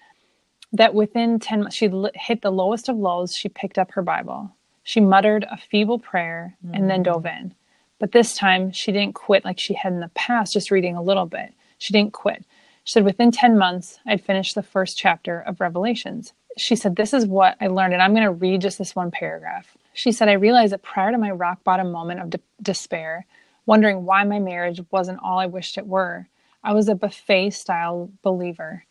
that 0.72 0.94
within 0.94 1.38
10 1.38 1.60
months 1.62 1.76
she 1.76 1.90
hit 2.14 2.42
the 2.42 2.50
lowest 2.52 2.88
of 2.88 2.96
lows 2.96 3.36
she 3.36 3.48
picked 3.48 3.78
up 3.78 3.92
her 3.92 4.02
bible. 4.02 4.50
She 4.84 5.00
muttered 5.00 5.46
a 5.50 5.56
feeble 5.56 5.98
prayer 6.00 6.56
and 6.72 6.90
then 6.90 7.02
dove 7.04 7.26
in 7.26 7.54
but 8.02 8.10
this 8.10 8.34
time 8.34 8.72
she 8.72 8.90
didn't 8.90 9.14
quit 9.14 9.44
like 9.44 9.60
she 9.60 9.74
had 9.74 9.92
in 9.92 10.00
the 10.00 10.08
past, 10.08 10.52
just 10.52 10.72
reading 10.72 10.96
a 10.96 11.02
little 11.02 11.24
bit. 11.24 11.54
She 11.78 11.92
didn't 11.92 12.12
quit. 12.12 12.44
She 12.82 12.94
said, 12.94 13.04
Within 13.04 13.30
10 13.30 13.56
months, 13.56 14.00
I'd 14.04 14.24
finished 14.24 14.56
the 14.56 14.62
first 14.64 14.98
chapter 14.98 15.38
of 15.38 15.60
Revelations. 15.60 16.32
She 16.56 16.74
said, 16.74 16.96
This 16.96 17.14
is 17.14 17.26
what 17.26 17.56
I 17.60 17.68
learned, 17.68 17.92
and 17.92 18.02
I'm 18.02 18.12
going 18.12 18.24
to 18.24 18.32
read 18.32 18.60
just 18.60 18.76
this 18.76 18.96
one 18.96 19.12
paragraph. 19.12 19.76
She 19.92 20.10
said, 20.10 20.28
I 20.28 20.32
realized 20.32 20.72
that 20.72 20.82
prior 20.82 21.12
to 21.12 21.16
my 21.16 21.30
rock 21.30 21.62
bottom 21.62 21.92
moment 21.92 22.18
of 22.18 22.30
de- 22.30 22.40
despair, 22.60 23.24
wondering 23.66 24.04
why 24.04 24.24
my 24.24 24.40
marriage 24.40 24.80
wasn't 24.90 25.20
all 25.22 25.38
I 25.38 25.46
wished 25.46 25.78
it 25.78 25.86
were, 25.86 26.26
I 26.64 26.72
was 26.72 26.88
a 26.88 26.96
buffet 26.96 27.50
style 27.50 28.10
believer. 28.22 28.84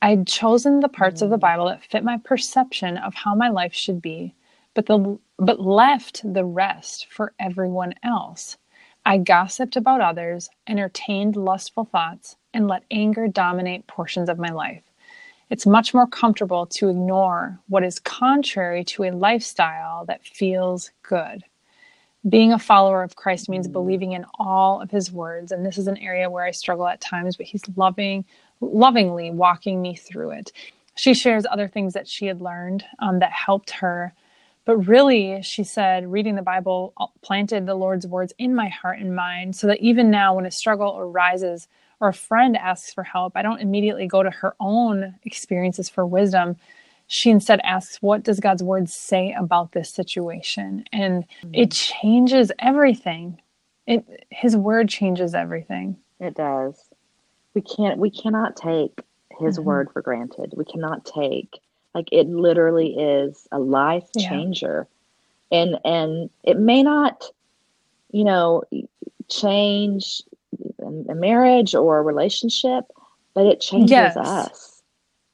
I'd 0.00 0.26
chosen 0.26 0.80
the 0.80 0.88
parts 0.88 1.20
of 1.20 1.28
the 1.28 1.36
mm. 1.36 1.40
Bible 1.40 1.66
that 1.66 1.84
fit 1.84 2.02
my 2.02 2.16
perception 2.16 2.96
of 2.96 3.14
how 3.14 3.34
my 3.34 3.50
life 3.50 3.74
should 3.74 4.00
be, 4.00 4.34
but 4.74 4.86
the 4.86 5.18
but 5.38 5.60
left 5.60 6.20
the 6.24 6.44
rest 6.44 7.06
for 7.10 7.32
everyone 7.40 7.94
else. 8.02 8.56
I 9.06 9.18
gossiped 9.18 9.76
about 9.76 10.00
others, 10.00 10.48
entertained 10.66 11.36
lustful 11.36 11.84
thoughts, 11.84 12.36
and 12.54 12.68
let 12.68 12.84
anger 12.90 13.28
dominate 13.28 13.86
portions 13.86 14.28
of 14.28 14.38
my 14.38 14.50
life. 14.50 14.82
It's 15.50 15.66
much 15.66 15.92
more 15.92 16.06
comfortable 16.06 16.66
to 16.66 16.88
ignore 16.88 17.58
what 17.68 17.84
is 17.84 17.98
contrary 17.98 18.84
to 18.84 19.04
a 19.04 19.12
lifestyle 19.12 20.04
that 20.06 20.24
feels 20.24 20.90
good. 21.02 21.44
Being 22.26 22.52
a 22.52 22.58
follower 22.58 23.02
of 23.02 23.16
Christ 23.16 23.50
means 23.50 23.68
believing 23.68 24.12
in 24.12 24.24
all 24.38 24.80
of 24.80 24.90
his 24.90 25.12
words, 25.12 25.52
and 25.52 25.66
this 25.66 25.76
is 25.76 25.86
an 25.86 25.98
area 25.98 26.30
where 26.30 26.44
I 26.44 26.52
struggle 26.52 26.86
at 26.86 27.00
times, 27.02 27.36
but 27.36 27.46
he's 27.46 27.64
loving 27.76 28.24
lovingly 28.60 29.30
walking 29.30 29.82
me 29.82 29.94
through 29.94 30.30
it. 30.30 30.52
She 30.94 31.12
shares 31.12 31.44
other 31.50 31.68
things 31.68 31.92
that 31.92 32.08
she 32.08 32.26
had 32.26 32.40
learned 32.40 32.84
um, 33.00 33.18
that 33.18 33.32
helped 33.32 33.70
her 33.72 34.14
but 34.64 34.78
really, 34.78 35.42
she 35.42 35.64
said, 35.64 36.10
reading 36.10 36.36
the 36.36 36.42
Bible 36.42 36.94
planted 37.22 37.66
the 37.66 37.74
Lord's 37.74 38.06
words 38.06 38.32
in 38.38 38.54
my 38.54 38.68
heart 38.68 38.98
and 38.98 39.14
mind 39.16 39.56
so 39.56 39.66
that 39.66 39.80
even 39.80 40.10
now, 40.10 40.34
when 40.36 40.46
a 40.46 40.50
struggle 40.50 40.96
arises 40.98 41.68
or 42.00 42.08
a 42.08 42.14
friend 42.14 42.56
asks 42.56 42.92
for 42.94 43.04
help, 43.04 43.34
I 43.36 43.42
don't 43.42 43.60
immediately 43.60 44.06
go 44.06 44.22
to 44.22 44.30
her 44.30 44.54
own 44.60 45.16
experiences 45.24 45.88
for 45.88 46.06
wisdom. 46.06 46.56
She 47.08 47.30
instead 47.30 47.60
asks, 47.64 48.02
What 48.02 48.22
does 48.24 48.40
God's 48.40 48.62
word 48.62 48.88
say 48.88 49.34
about 49.38 49.72
this 49.72 49.90
situation? 49.90 50.84
And 50.92 51.24
it 51.52 51.70
changes 51.72 52.52
everything. 52.58 53.40
It, 53.86 54.26
his 54.30 54.56
word 54.56 54.88
changes 54.88 55.34
everything. 55.34 55.98
It 56.20 56.34
does. 56.34 56.80
We 57.54 57.62
can't. 57.62 57.98
We 57.98 58.10
cannot 58.10 58.56
take 58.56 59.02
His 59.40 59.58
Mhm. 59.58 59.64
word 59.64 59.90
for 59.92 60.02
granted. 60.02 60.54
We 60.56 60.64
cannot 60.64 61.04
take 61.04 61.60
like 61.94 62.08
it. 62.12 62.28
Literally 62.28 62.96
is 62.96 63.46
a 63.52 63.58
life 63.58 64.08
Yeah. 64.14 64.28
changer, 64.28 64.88
and 65.52 65.78
and 65.84 66.30
it 66.42 66.58
may 66.58 66.82
not, 66.82 67.24
you 68.12 68.24
know, 68.24 68.62
change 69.28 70.22
a 70.80 70.86
a 71.12 71.14
marriage 71.14 71.74
or 71.74 71.98
a 71.98 72.02
relationship, 72.02 72.84
but 73.34 73.46
it 73.46 73.60
changes 73.60 73.90
Yes. 73.90 74.16
us. 74.16 74.82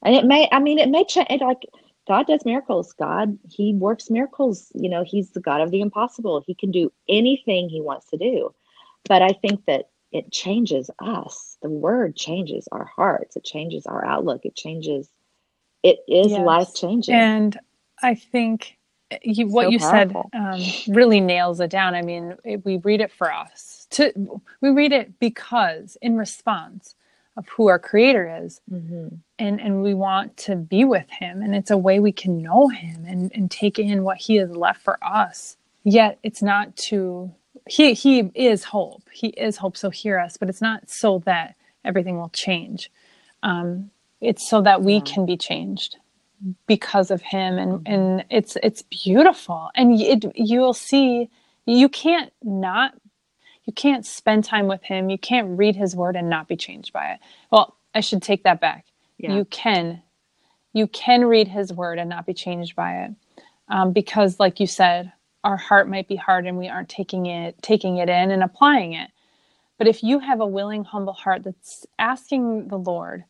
And 0.03 0.15
it 0.15 0.25
may. 0.25 0.49
I 0.53 0.61
mean, 0.61 0.79
it 0.79 0.89
may 0.91 1.05
change. 1.05 1.29
Like 1.41 1.67
God 2.09 2.27
does 2.27 2.45
miracles. 2.45 2.93
God, 2.95 3.39
He 3.49 3.75
works 3.75 4.11
miracles. 4.11 4.73
You 4.75 4.89
know, 4.89 5.05
He's 5.05 5.31
the 5.31 5.41
God 5.41 5.61
of 5.61 5.71
the 5.71 5.81
impossible. 5.81 6.43
He 6.47 6.55
can 6.55 6.71
do 6.71 6.93
anything 7.09 7.69
He 7.69 7.81
wants 7.81 8.07
to 8.11 8.17
do. 8.17 8.55
But 9.09 9.23
I 9.23 9.31
think 9.33 9.65
that 9.67 9.89
it 10.13 10.33
changes 10.33 10.91
us. 11.01 11.57
The 11.63 11.71
word 11.71 12.17
changes 12.17 12.69
our 12.73 12.85
hearts. 12.85 13.37
It 13.37 13.45
changes 13.45 13.87
our 13.87 14.05
outlook. 14.05 14.45
It 14.45 14.57
changes. 14.57 15.09
It 15.83 16.01
is 16.09 16.37
Yes. 16.37 16.39
life 16.39 16.75
changing. 16.75 17.17
And 17.17 17.59
I 18.03 18.15
think 18.17 18.79
you, 19.23 19.49
what 19.49 19.69
So 19.69 19.71
you 19.71 19.79
powerful. 19.79 19.81
said 19.81 20.17
um, 20.35 20.77
really 20.87 21.21
nails 21.21 21.61
it 21.61 21.71
down. 21.71 21.95
I 21.95 22.03
mean, 22.03 22.37
it, 22.45 22.65
we 22.65 22.79
read 22.79 23.01
it 23.01 23.13
for 23.13 23.33
us. 23.33 23.87
To 23.93 24.41
we 24.63 24.71
read 24.71 24.93
it 24.93 25.19
because 25.21 25.97
in 26.03 26.17
response 26.17 26.97
of 27.37 27.49
who 27.51 27.69
our 27.69 27.79
Creator 27.81 28.43
is, 28.45 28.61
hmm 28.71 29.09
and 29.39 29.61
and 29.61 29.83
we 29.83 29.95
want 29.95 30.37
to 30.39 30.57
be 30.57 30.85
with 30.85 31.11
Him, 31.11 31.43
and 31.43 31.55
it's 31.55 31.71
a 31.71 31.79
way 31.79 32.01
we 32.01 32.13
can 32.13 32.43
know 32.43 32.69
Him 32.69 33.07
and 33.07 33.33
and 33.35 33.51
take 33.51 33.79
in 33.79 34.05
what 34.05 34.19
He 34.19 34.37
has 34.37 34.51
left 34.57 34.83
for 34.83 34.99
us. 35.05 35.57
Yet 35.85 36.19
it's 36.23 36.43
not 36.43 36.77
to 36.89 37.33
He 37.69 37.95
He 37.95 38.21
is 38.35 38.65
hope. 38.65 39.05
He 39.13 39.29
is 39.29 39.59
hope. 39.59 39.77
So 39.77 39.91
hear 39.91 40.19
us, 40.21 40.37
but 40.39 40.49
it's 40.51 40.63
not 40.63 40.91
so 40.91 41.21
that 41.27 41.57
everything 41.85 42.19
will 42.19 42.31
change. 42.31 42.91
Um, 43.43 43.91
it's 44.21 44.49
so 44.49 44.63
that 44.63 44.83
we 44.83 45.01
can 45.01 45.27
be 45.27 45.37
changed 45.37 45.97
because 46.67 47.11
of 47.11 47.23
him 47.23 47.59
and 47.59 47.87
and 47.87 48.25
it's 48.31 48.57
it's 48.63 48.83
beautiful. 48.83 49.71
And 49.75 50.01
it 50.01 50.25
you'll 50.35 50.75
see 50.75 51.31
you 51.67 51.89
can't 51.89 52.33
not 52.43 52.95
you 53.65 53.73
can't 53.73 54.07
spend 54.07 54.45
time 54.45 54.67
with 54.67 54.83
him. 54.83 55.11
You 55.11 55.19
can't 55.19 55.59
read 55.59 55.77
his 55.77 55.95
word 55.95 56.17
and 56.17 56.31
not 56.31 56.49
be 56.49 56.57
changed 56.57 56.93
by 56.93 57.13
it. 57.13 57.21
Well 57.51 57.77
i 57.95 58.01
should 58.01 58.23
take 58.23 58.45
that 58.45 58.61
back. 58.61 58.87
Yeah. 59.19 59.35
you 59.35 59.45
can 59.47 60.03
you 60.73 60.87
can 60.87 61.25
read 61.25 61.49
his 61.49 61.73
word 61.73 61.99
and 61.99 62.09
not 62.09 62.27
be 62.27 62.35
changed 62.35 62.77
by 62.77 63.05
it 63.05 63.13
um, 63.69 63.93
because 63.93 64.41
like 64.41 64.61
you 64.61 64.67
said 64.67 65.13
our 65.45 65.57
heart 65.57 65.89
might 65.89 66.09
be 66.09 66.17
hard 66.17 66.47
and 66.47 66.59
we 66.59 66.69
aren't 66.69 66.89
taking 66.89 67.27
it 67.27 67.61
taking 67.63 67.99
it 67.99 68.09
in 68.09 68.31
and 68.31 68.43
applying 68.43 68.95
it. 68.95 69.11
But 69.79 69.89
if 69.89 70.03
you 70.03 70.19
have 70.21 70.41
a 70.41 70.47
willing 70.47 70.85
humble 70.85 71.15
heart 71.15 71.43
that's 71.45 71.87
asking 71.99 72.69
the 72.69 72.79
lord 72.79 73.25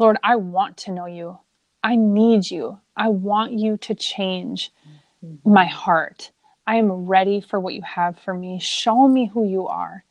lord 0.00 0.18
i 0.24 0.36
want 0.36 0.76
to 0.78 0.92
know 0.92 1.06
you 1.06 1.38
i 1.84 1.96
need 1.96 2.50
you 2.50 2.80
i 2.96 3.08
want 3.08 3.52
you 3.54 3.78
to 3.78 3.94
change 3.94 4.72
my 5.44 5.66
heart 5.66 6.32
i 6.66 6.76
am 6.76 6.90
ready 6.92 7.40
for 7.40 7.60
what 7.60 7.74
you 7.74 7.82
have 7.82 8.18
for 8.20 8.34
me 8.34 8.60
show 8.60 9.08
me 9.08 9.28
who 9.34 9.46
you 9.46 9.66
are 9.68 10.04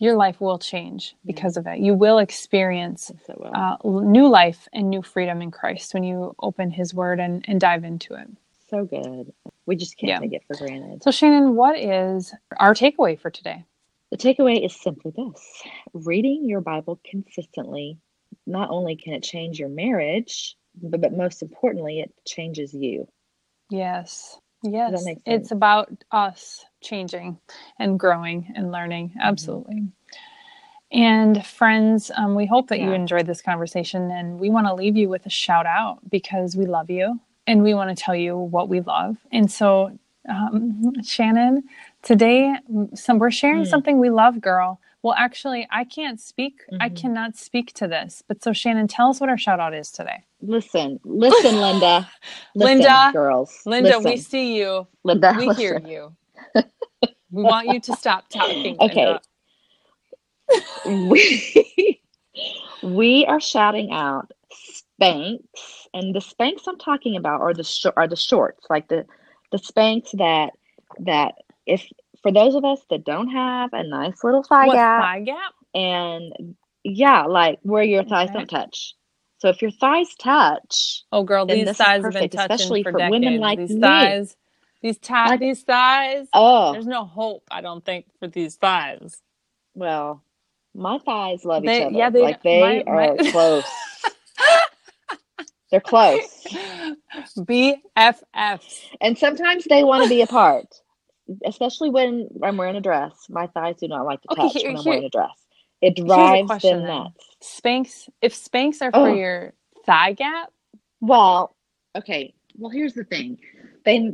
your 0.00 0.16
life 0.16 0.40
will 0.40 0.58
change 0.58 1.16
because 1.26 1.56
of 1.56 1.66
it 1.66 1.78
you 1.80 1.94
will 1.94 2.18
experience 2.18 3.12
Yes, 3.28 3.36
will. 3.38 3.52
uh, 3.54 3.76
new 3.84 4.28
life 4.28 4.68
and 4.74 4.90
new 4.90 5.02
freedom 5.02 5.42
in 5.42 5.50
Christ 5.50 5.94
when 5.94 6.04
you 6.04 6.34
open 6.40 6.70
His 6.72 6.94
Word 6.94 7.20
and, 7.20 7.44
and 7.48 7.60
dive 7.60 7.84
into 7.84 8.14
it. 8.14 8.28
so 8.70 8.84
good. 8.84 9.32
We 9.66 9.76
just 9.76 9.98
can't 9.98 10.10
Yeah. 10.10 10.20
take 10.20 10.32
it 10.34 10.42
for 10.46 10.56
granted. 10.56 11.02
So, 11.04 11.10
Shannon, 11.12 11.56
what 11.56 11.78
is 11.78 12.34
our 12.58 12.74
takeaway 12.74 13.18
for 13.18 13.30
today? 13.30 13.64
The 14.10 14.18
takeaway 14.18 14.64
is 14.64 14.74
simply 14.80 15.12
this 15.16 15.62
reading 15.94 16.44
your 16.48 16.62
Bible 16.62 17.00
consistently, 17.10 17.98
not 18.46 18.70
only 18.70 18.96
can 18.96 19.14
it 19.14 19.22
change 19.22 19.58
your 19.58 19.68
marriage, 19.68 20.56
but, 20.82 21.00
but 21.00 21.12
most 21.12 21.42
importantly, 21.42 22.00
it 22.00 22.12
changes 22.26 22.74
you. 22.74 23.06
Yes, 23.70 24.38
yes, 24.62 25.06
it's 25.26 25.50
about 25.50 25.90
us 26.10 26.64
changing 26.82 27.38
and 27.78 27.98
growing 27.98 28.52
and 28.54 28.70
learning. 28.72 29.10
Mm-hmm. 29.10 29.20
Absolutely. 29.20 29.82
And 30.92 31.44
friends, 31.44 32.12
um, 32.16 32.36
we 32.36 32.46
hope 32.46 32.68
that 32.68 32.78
you 32.78 32.92
enjoyed 32.92 33.26
this 33.26 33.42
conversation, 33.42 34.12
and 34.12 34.38
we 34.38 34.48
want 34.48 34.68
to 34.68 34.74
leave 34.74 34.96
you 34.96 35.08
with 35.08 35.26
a 35.26 35.30
shout 35.30 35.66
out 35.66 35.98
because 36.08 36.54
we 36.56 36.66
love 36.66 36.88
you 36.88 37.20
and 37.48 37.62
we 37.64 37.74
want 37.74 37.96
to 37.96 38.00
tell 38.00 38.14
you 38.14 38.36
what 38.36 38.68
we 38.68 38.80
love. 38.80 39.16
And 39.32 39.50
so, 39.50 39.98
um, 40.28 41.02
Shannon, 41.02 41.64
today 42.02 42.54
some 42.94 43.18
we're 43.18 43.30
sharing 43.30 43.64
Mm. 43.64 43.68
something 43.68 43.98
we 43.98 44.10
love, 44.10 44.40
girl. 44.40 44.78
Well, 45.04 45.14
actually, 45.18 45.68
I 45.70 45.84
can't 45.84 46.18
speak. 46.18 46.62
I 46.80 46.88
Mhm. 46.88 46.96
cannot 46.96 47.36
speak 47.36 47.74
to 47.74 47.86
this. 47.86 48.22
But 48.26 48.42
so, 48.42 48.54
Shannon, 48.54 48.88
tell 48.88 49.10
us 49.10 49.20
what 49.20 49.28
our 49.28 49.36
shout 49.36 49.60
out 49.60 49.74
is 49.74 49.92
today. 49.92 50.24
Listen, 50.40 50.98
listen, 51.04 51.60
Linda. 51.60 52.08
Listen, 52.54 52.78
Linda, 52.78 53.10
girls. 53.12 53.60
Linda, 53.66 54.00
we 54.00 54.16
see 54.16 54.56
you. 54.56 54.86
Linda, 55.04 55.34
We 55.36 55.52
hear 55.54 55.78
you. 55.78 56.16
we 57.30 57.42
want 57.42 57.68
you 57.68 57.80
to 57.80 57.92
stop 57.96 58.30
talking. 58.30 58.78
Okay. 58.80 59.18
We 60.86 62.00
we 62.82 63.26
are 63.26 63.40
shouting 63.40 63.92
out 63.92 64.30
Spanx, 64.54 65.38
and 65.92 66.14
the 66.14 66.20
Spanx 66.20 66.62
I'm 66.66 66.78
talking 66.78 67.16
about 67.16 67.42
are 67.42 67.52
the 67.52 67.64
sh- 67.64 67.92
are 67.94 68.08
the 68.08 68.16
shorts, 68.16 68.66
like 68.70 68.88
the 68.88 69.04
the 69.52 69.58
Spanx 69.58 70.12
that 70.16 70.52
that 71.00 71.34
if 71.66 71.86
for 72.24 72.32
those 72.32 72.54
of 72.56 72.64
us 72.64 72.80
that 72.90 73.04
don't 73.04 73.28
have 73.28 73.70
a 73.74 73.84
nice 73.84 74.24
little 74.24 74.42
thigh 74.42 74.66
What 74.66 74.74
gap, 74.74 75.02
thigh 75.02 75.20
gap? 75.20 75.52
and 75.74 76.56
yeah, 76.82 77.26
like 77.26 77.58
where 77.62 77.84
your 77.84 78.02
thighs 78.02 78.30
Okay. 78.30 78.38
don't 78.38 78.48
touch. 78.50 78.94
So 79.38 79.50
if 79.50 79.60
your 79.62 79.70
thighs 79.72 80.08
touch, 80.18 81.02
Oh, 81.12 81.22
girl, 81.22 81.44
these 81.46 81.66
thighs 81.76 82.02
have 82.02 82.12
been 82.14 82.28
touching 82.30 82.54
especially 82.54 82.82
for 82.82 82.92
for 82.92 82.98
decades. 82.98 83.10
women 83.12 83.38
like 83.40 83.58
these 83.58 83.70
me. 83.74 83.80
thighs, 83.80 84.36
these 84.82 84.98
ta- 84.98 85.26
Like- 85.28 85.40
these 85.40 85.62
thighs. 85.62 86.26
oh 86.32 86.72
There's 86.72 86.86
no 86.86 87.04
hope, 87.04 87.44
I 87.50 87.60
don't 87.60 87.84
think, 87.84 88.06
for 88.18 88.26
these 88.26 88.56
thighs. 88.56 89.20
well, 89.74 90.22
my 90.74 90.98
thighs 90.98 91.44
love 91.44 91.62
They- 91.62 91.80
each 91.82 91.86
other. 91.88 91.96
yeah, 91.96 92.10
they- 92.10 92.22
like 92.22 92.42
they 92.42 92.60
my- 92.60 92.82
are 92.86 93.14
my- 93.16 93.30
close. 93.30 93.64
They're 95.70 95.80
close, 95.80 96.46
BFFs. 97.36 98.84
and 99.00 99.18
sometimes 99.18 99.64
they 99.64 99.82
want 99.82 100.04
to 100.04 100.08
be 100.08 100.22
apart, 100.22 100.66
especially 101.44 101.90
when 101.90 102.28
I'm 102.42 102.56
wearing 102.56 102.76
a 102.76 102.80
dress. 102.80 103.12
My 103.28 103.46
thighs 103.48 103.76
do 103.80 103.88
not 103.88 104.04
like 104.06 104.20
to 104.22 104.32
Okay, 104.32 104.42
touch 104.42 104.52
here- 104.54 104.70
when 104.70 104.76
I'm 104.78 104.82
here- 104.82 104.90
wearing 104.92 105.04
a 105.04 105.10
dress. 105.10 105.46
It 105.80 105.96
drives 105.96 106.46
question 106.46 106.78
them 106.78 106.86
then. 106.86 106.96
nuts. 106.96 107.36
Spanx. 107.42 108.08
If 108.22 108.34
Spanx 108.34 108.80
are 108.80 108.90
for 108.90 109.08
Oh. 109.10 109.14
your 109.14 109.54
thigh 109.86 110.12
gap, 110.12 110.50
Well, 111.00 111.54
okay. 111.96 112.32
Well, 112.56 112.70
here's 112.70 112.94
the 112.94 113.04
thing. 113.04 113.38
They 113.84 114.10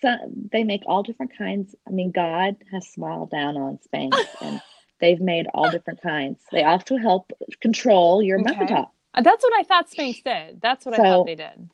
so, 0.00 0.16
they 0.52 0.64
make 0.64 0.82
all 0.86 1.02
different 1.02 1.36
kinds. 1.36 1.74
I 1.86 1.90
mean, 1.90 2.10
God 2.12 2.56
has 2.72 2.88
smiled 2.88 3.30
down 3.30 3.56
on 3.58 3.78
Spanx, 3.78 4.12
and 4.42 4.62
they've 5.00 5.20
made 5.20 5.46
all 5.52 5.70
different 5.70 6.00
kinds. 6.00 6.40
They 6.52 6.62
also 6.64 6.96
help 6.96 7.32
control 7.60 8.22
your 8.22 8.40
Okay. 8.40 8.50
muffin 8.52 8.66
top. 8.68 8.94
uh, 9.14 9.20
that's 9.22 9.42
what 9.42 9.52
I 9.58 9.62
thought 9.64 9.90
Spanx 9.90 10.22
did. 10.22 10.60
That's 10.62 10.86
what 10.86 10.94
I 10.98 11.02
thought 11.02 11.26
they 11.26 11.34
did. 11.34 11.68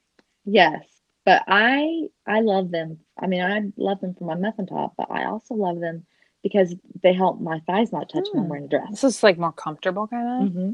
Yes, 0.44 0.82
but 1.24 1.42
I 1.48 2.08
I 2.26 2.40
love 2.40 2.70
them. 2.70 2.98
I 3.20 3.26
mean, 3.26 3.42
I 3.42 3.62
love 3.76 4.00
them 4.00 4.14
for 4.14 4.24
my 4.24 4.34
muffin 4.36 4.66
top, 4.66 4.94
but 4.98 5.10
I 5.10 5.24
also 5.26 5.54
love 5.54 5.80
them 5.80 6.06
because 6.42 6.74
they 7.02 7.12
help 7.12 7.40
my 7.40 7.60
thighs 7.66 7.92
not 7.92 8.08
touch 8.10 8.26
when 8.32 8.40
I'm 8.40 8.44
Hmm. 8.44 8.50
wearing 8.50 8.64
a 8.64 8.68
dress. 8.68 8.90
This 8.90 9.04
is 9.04 9.22
like 9.22 9.38
more 9.38 9.52
comfortable, 9.52 10.06
kind 10.08 10.44
of. 10.48 10.52
hmm 10.52 10.72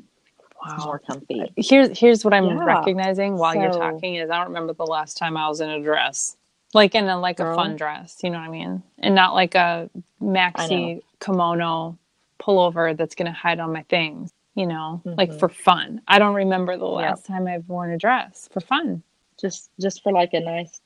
Wow. 0.66 0.86
More 0.86 0.98
comfy. 1.00 1.52
Here's 1.56 1.98
here's 1.98 2.24
what 2.24 2.34
I'm 2.34 2.46
Yeah. 2.46 2.64
recognizing 2.64 3.36
while 3.36 3.54
you're 3.54 3.70
talking 3.70 4.16
is 4.16 4.30
I 4.30 4.38
don't 4.38 4.48
remember 4.48 4.72
the 4.74 4.86
last 4.86 5.16
time 5.18 5.36
I 5.36 5.48
was 5.48 5.60
in 5.60 5.70
a 5.70 5.80
dress, 5.82 6.36
like 6.74 6.94
in 6.94 7.06
a 7.08 7.18
like 7.20 7.40
a 7.40 7.54
fun 7.54 7.76
dress. 7.76 8.18
You 8.24 8.30
know 8.30 8.38
what 8.40 8.48
I 8.48 8.50
mean? 8.50 8.82
And 8.98 9.14
not 9.14 9.34
like 9.34 9.54
a 9.54 9.90
maxi 10.22 11.02
kimono 11.20 11.98
pullover 12.40 12.96
that's 12.96 13.14
gonna 13.14 13.32
hide 13.32 13.60
all 13.60 13.68
my 13.70 13.82
things. 13.84 14.30
You 14.54 14.66
know, 14.66 15.02
like 15.18 15.30
Mhm. 15.30 15.38
for 15.40 15.48
fun. 15.48 16.02
I 16.08 16.18
don't 16.18 16.34
remember 16.34 16.76
the 16.78 16.86
Yep. 16.86 16.94
last 16.94 17.26
time 17.26 17.46
I've 17.46 17.68
worn 17.68 17.92
a 17.92 17.98
dress 17.98 18.48
for 18.52 18.60
fun. 18.60 19.02
Just 19.40 19.70
just 19.80 20.02
for 20.02 20.12
like 20.12 20.32
a 20.32 20.40
nice. 20.40 20.80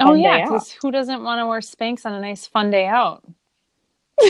Oh 0.00 0.14
yeah, 0.14 0.44
because 0.44 0.70
who 0.72 0.90
doesn't 0.90 1.22
want 1.22 1.40
to 1.40 1.46
wear 1.46 1.60
Spanx 1.60 2.04
on 2.04 2.12
a 2.12 2.20
nice 2.20 2.46
fun 2.46 2.70
day 2.70 2.86
out? 2.86 3.24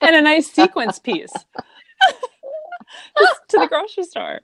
and 0.00 0.16
a 0.16 0.20
nice 0.20 0.50
sequence 0.50 0.98
piece. 0.98 1.32
Just 3.18 3.40
to 3.48 3.58
the 3.58 3.66
grocery 3.66 4.04
store. 4.04 4.40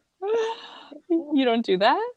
You 1.10 1.44
don't 1.44 1.64
do 1.64 1.78
that? 1.78 2.10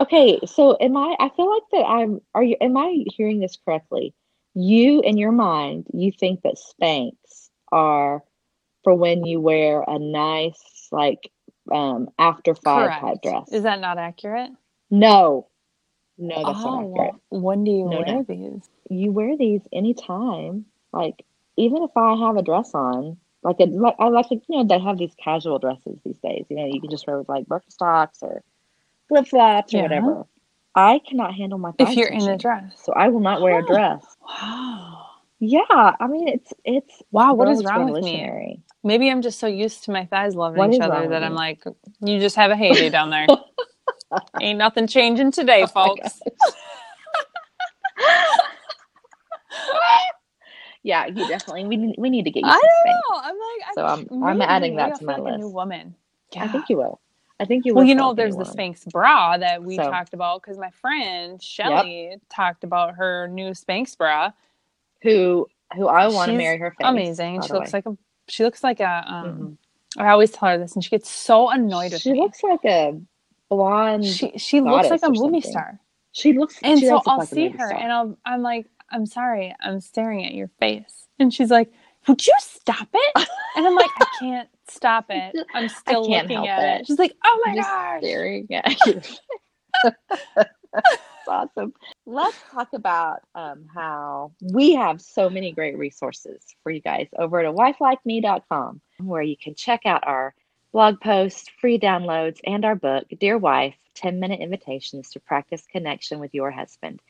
Okay, 0.00 0.38
so 0.46 0.76
am 0.80 0.96
I? 0.96 1.16
I 1.18 1.28
feel 1.30 1.52
like 1.52 1.62
that 1.72 1.84
I'm. 1.84 2.20
Are 2.34 2.42
you? 2.42 2.56
Am 2.60 2.76
I 2.76 3.04
hearing 3.06 3.40
this 3.40 3.58
correctly? 3.64 4.14
You, 4.54 5.00
in 5.02 5.16
your 5.16 5.32
mind, 5.32 5.86
you 5.92 6.12
think 6.12 6.42
that 6.42 6.56
Spanx 6.56 7.12
are 7.70 8.22
for 8.84 8.94
when 8.94 9.24
you 9.24 9.40
wear 9.40 9.84
a 9.86 9.98
nice, 9.98 10.88
like, 10.90 11.30
um, 11.72 12.08
after 12.18 12.54
five 12.54 12.84
Correct. 13.00 13.22
dress. 13.22 13.52
Is 13.52 13.62
that 13.64 13.80
not 13.80 13.98
accurate? 13.98 14.50
No, 14.90 15.48
no, 16.18 16.44
that's 16.44 16.64
oh, 16.64 16.70
not 16.70 16.84
accurate. 16.90 17.14
when 17.30 17.64
do 17.64 17.70
you 17.70 17.84
No, 17.84 17.98
wear 17.98 18.04
no. 18.06 18.26
these? 18.28 18.68
You 18.90 19.12
wear 19.12 19.36
these 19.36 19.62
anytime. 19.72 20.66
Like, 20.92 21.24
even 21.56 21.82
if 21.82 21.90
I 21.96 22.14
have 22.16 22.36
a 22.36 22.42
dress 22.42 22.74
on, 22.74 23.18
like 23.42 23.56
a 23.60 23.64
like 23.64 23.96
I 23.98 24.08
like 24.08 24.28
to, 24.28 24.36
you 24.36 24.42
know, 24.58 24.64
they 24.64 24.78
have 24.78 24.98
these 24.98 25.14
casual 25.22 25.58
dresses 25.58 26.00
these 26.04 26.18
days. 26.22 26.46
You 26.48 26.56
know, 26.56 26.66
you 26.66 26.80
can 26.80 26.90
just 26.90 27.06
wear 27.06 27.18
with 27.18 27.28
like 27.28 27.46
Birkenstocks 27.46 28.22
or 28.22 28.42
flip 29.08 29.26
flops 29.28 29.74
or 29.74 29.78
Yeah. 29.78 29.82
whatever. 29.82 30.26
I 30.74 31.00
cannot 31.00 31.34
handle 31.34 31.58
my 31.58 31.72
If 31.78 31.96
you're 31.96 32.08
in 32.08 32.28
a 32.28 32.38
dress. 32.38 32.80
So 32.84 32.92
I 32.92 33.08
will 33.08 33.20
not 33.20 33.40
wear 33.40 33.58
a 33.58 33.66
dress. 33.66 34.04
Wow. 34.22 35.06
Yeah, 35.40 35.62
I 35.68 36.06
mean 36.08 36.28
it's 36.28 36.52
it's 36.64 37.02
Wow, 37.10 37.34
What 37.34 37.48
is 37.48 37.64
wrong 37.64 37.90
with 37.90 38.04
me? 38.04 38.60
Maybe 38.88 39.10
I'm 39.10 39.20
just 39.20 39.38
so 39.38 39.46
used 39.46 39.84
to 39.84 39.90
my 39.90 40.06
thighs 40.06 40.34
loving 40.34 40.56
What 40.58 40.72
each 40.72 40.80
other 40.80 41.06
that 41.10 41.22
I'm 41.22 41.34
like, 41.34 41.62
you 42.00 42.18
just 42.18 42.36
have 42.36 42.50
a 42.50 42.56
heyday 42.56 42.88
down 42.98 43.10
there. 43.10 43.26
Ain't 44.40 44.58
nothing 44.58 44.86
changing 44.86 45.30
today, 45.30 45.64
Oh 45.64 45.66
folks. 45.66 46.20
Yeah, 50.84 51.06
you 51.06 51.26
definitely 51.28 51.64
we 51.66 51.76
need, 51.76 51.96
we 51.98 52.08
need 52.08 52.24
to 52.24 52.30
get 52.30 52.44
you 52.44 52.48
I 52.48 52.52
don't 52.52 52.86
Spanx. 52.86 52.94
know. 52.94 53.20
I'm 53.22 53.34
like, 53.36 53.74
So 53.74 53.84
I'm 53.84 54.22
I'm 54.24 54.24
I'm 54.24 54.42
adding 54.42 54.76
that 54.76 54.92
I 54.94 54.98
to 54.98 55.04
my 55.04 55.16
like 55.16 55.34
a 55.34 55.36
new 55.38 55.44
list. 55.46 55.54
woman. 55.54 55.94
I 56.36 56.48
think 56.48 56.68
you 56.70 56.76
will. 56.78 57.00
I 57.40 57.44
think 57.44 57.64
you 57.66 57.74
will. 57.74 57.80
Well, 57.80 57.88
you 57.88 57.94
know, 57.94 58.02
feel 58.04 58.08
like 58.10 58.14
a 58.14 58.16
there's 58.16 58.36
the 58.36 58.44
woman. 58.58 58.74
Spanx 58.74 58.90
bra 58.90 59.36
that 59.38 59.62
we 59.62 59.76
So- 59.76 59.90
talked 59.90 60.14
about 60.14 60.40
because 60.40 60.56
my 60.56 60.70
friend 60.70 61.42
Shelly 61.42 62.14
talked 62.30 62.64
about 62.64 62.94
her 62.94 63.28
new 63.28 63.50
Spanx 63.50 63.98
bra. 63.98 64.30
who 65.02 65.46
who 65.76 65.88
I 65.88 66.06
want 66.08 66.30
to 66.30 66.38
marry 66.38 66.56
her 66.58 66.70
face. 66.70 66.86
Amazing. 66.88 67.42
She 67.42 67.52
looks 67.52 67.72
way. 67.72 67.78
like 67.84 67.86
a. 67.86 67.98
She 68.28 68.44
looks 68.44 68.62
like 68.62 68.80
a. 68.80 69.04
Um, 69.06 69.24
Mhm. 69.24 69.56
I 69.96 70.10
always 70.10 70.30
tell 70.30 70.50
her 70.50 70.58
this, 70.58 70.74
and 70.74 70.84
she 70.84 70.90
gets 70.90 71.10
so 71.10 71.48
annoyed 71.50 71.92
with 71.92 72.02
She 72.02 72.12
me. 72.12 72.20
looks 72.20 72.42
like 72.42 72.64
a 72.64 73.00
blonde. 73.48 74.04
She, 74.04 74.32
she 74.36 74.60
looks 74.60 74.90
like 74.90 75.02
a 75.02 75.08
movie 75.08 75.40
something. 75.40 75.50
star, 75.50 75.80
She 76.12 76.32
looks. 76.34 76.58
and 76.62 76.78
she 76.78 76.86
so 76.86 77.02
I'll 77.06 77.18
like 77.18 77.28
see 77.28 77.48
her, 77.48 77.68
star. 77.68 77.78
and 77.80 77.92
I'll 77.92 78.18
I'm 78.24 78.42
like, 78.42 78.66
I'm 78.90 79.06
sorry, 79.06 79.54
I'm 79.60 79.80
staring 79.80 80.24
at 80.26 80.34
your 80.34 80.48
face, 80.60 81.08
and 81.18 81.32
she's 81.32 81.50
like, 81.50 81.72
Would 82.06 82.26
you 82.26 82.34
stop 82.38 82.88
it? 82.92 83.28
And 83.56 83.66
I'm 83.66 83.74
like, 83.74 83.90
I 83.96 84.04
can't 84.18 84.48
stop 84.68 85.06
it. 85.08 85.34
I'm 85.54 85.68
still 85.68 86.08
looking 86.08 86.46
at 86.46 86.62
it. 86.64 86.80
it. 86.82 86.86
She's 86.86 86.98
like, 86.98 87.16
Oh 87.24 87.42
my 87.46 87.52
I'm 87.52 87.56
gosh. 87.56 88.00
staring 88.02 88.46
at 88.52 88.86
you. 88.86 89.00
That's 90.72 91.02
awesome. 91.28 91.72
Let's 92.06 92.36
talk 92.52 92.68
about 92.72 93.20
um, 93.34 93.66
how 93.74 94.32
we 94.40 94.74
have 94.74 95.00
so 95.00 95.28
many 95.28 95.52
great 95.52 95.76
resources 95.76 96.42
for 96.62 96.70
you 96.72 96.80
guys 96.80 97.08
over 97.18 97.40
at 97.40 97.54
wifelikeme.com, 97.54 98.80
where 99.00 99.22
you 99.22 99.36
can 99.36 99.54
check 99.54 99.86
out 99.86 100.06
our 100.06 100.34
blog 100.72 101.00
posts, 101.00 101.48
free 101.60 101.78
downloads, 101.78 102.38
and 102.44 102.64
our 102.64 102.74
book, 102.74 103.06
Dear 103.18 103.38
Wife 103.38 103.74
10 103.94 104.20
Minute 104.20 104.40
Invitations 104.40 105.10
to 105.10 105.20
Practice 105.20 105.64
Connection 105.70 106.20
with 106.20 106.34
Your 106.34 106.50
Husband. 106.50 107.00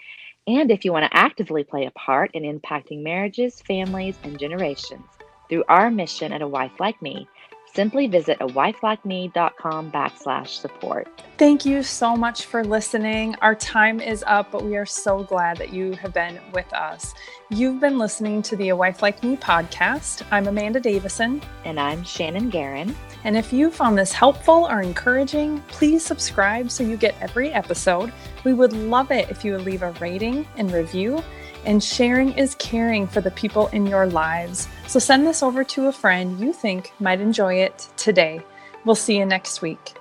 And 0.46 0.70
if 0.70 0.84
you 0.84 0.92
want 0.92 1.04
to 1.04 1.16
actively 1.16 1.62
play 1.62 1.84
a 1.84 1.90
part 1.90 2.30
in 2.32 2.42
impacting 2.44 3.02
marriages, 3.02 3.60
families, 3.60 4.16
and 4.22 4.38
generations 4.38 5.04
through 5.48 5.64
our 5.68 5.90
mission 5.90 6.32
at 6.32 6.40
A 6.40 6.48
Wife 6.48 6.80
Like 6.80 7.00
Me, 7.02 7.28
simply 7.78 8.08
visit 8.08 8.36
a 8.40 8.46
wifelikeme.com 8.48 9.92
backslash 9.92 10.48
support. 10.48 11.06
Thank 11.36 11.64
you 11.64 11.84
so 11.84 12.16
much 12.16 12.46
for 12.46 12.64
listening. 12.64 13.36
Our 13.40 13.54
time 13.54 14.00
is 14.00 14.24
up, 14.26 14.50
but 14.50 14.64
we 14.64 14.76
are 14.76 14.84
so 14.84 15.22
glad 15.22 15.58
that 15.58 15.72
you 15.72 15.92
have 15.92 16.12
been 16.12 16.40
with 16.52 16.72
us. 16.72 17.14
You've 17.50 17.78
been 17.78 17.96
listening 17.96 18.42
to 18.42 18.56
the 18.56 18.70
A 18.70 18.76
Wife 18.76 19.00
Like 19.00 19.22
Me 19.22 19.36
podcast. 19.36 20.26
I'm 20.32 20.48
Amanda 20.48 20.80
Davison. 20.80 21.40
And 21.64 21.78
I'm 21.78 22.02
Shannon 22.02 22.50
Guerin. 22.50 22.96
And 23.22 23.36
if 23.36 23.52
you 23.52 23.70
found 23.70 23.96
this 23.96 24.10
helpful 24.10 24.66
or 24.68 24.82
encouraging, 24.82 25.60
please 25.68 26.04
subscribe 26.04 26.72
so 26.72 26.82
you 26.82 26.96
get 26.96 27.14
every 27.20 27.52
episode. 27.52 28.12
We 28.42 28.54
would 28.54 28.72
love 28.72 29.12
it 29.12 29.30
if 29.30 29.44
you 29.44 29.52
would 29.52 29.64
leave 29.64 29.82
a 29.82 29.92
rating 30.00 30.48
and 30.56 30.72
review. 30.72 31.22
And 31.64 31.82
sharing 31.82 32.32
is 32.32 32.54
caring 32.54 33.06
for 33.06 33.20
the 33.20 33.30
people 33.32 33.66
in 33.68 33.86
your 33.86 34.06
lives. 34.06 34.68
So 34.86 34.98
send 34.98 35.26
this 35.26 35.42
over 35.42 35.64
to 35.64 35.88
a 35.88 35.92
friend 35.92 36.38
you 36.40 36.52
think 36.52 36.92
might 37.00 37.20
enjoy 37.20 37.56
it 37.56 37.88
today. 37.96 38.42
We'll 38.84 38.94
see 38.94 39.18
you 39.18 39.26
next 39.26 39.60
week. 39.60 39.97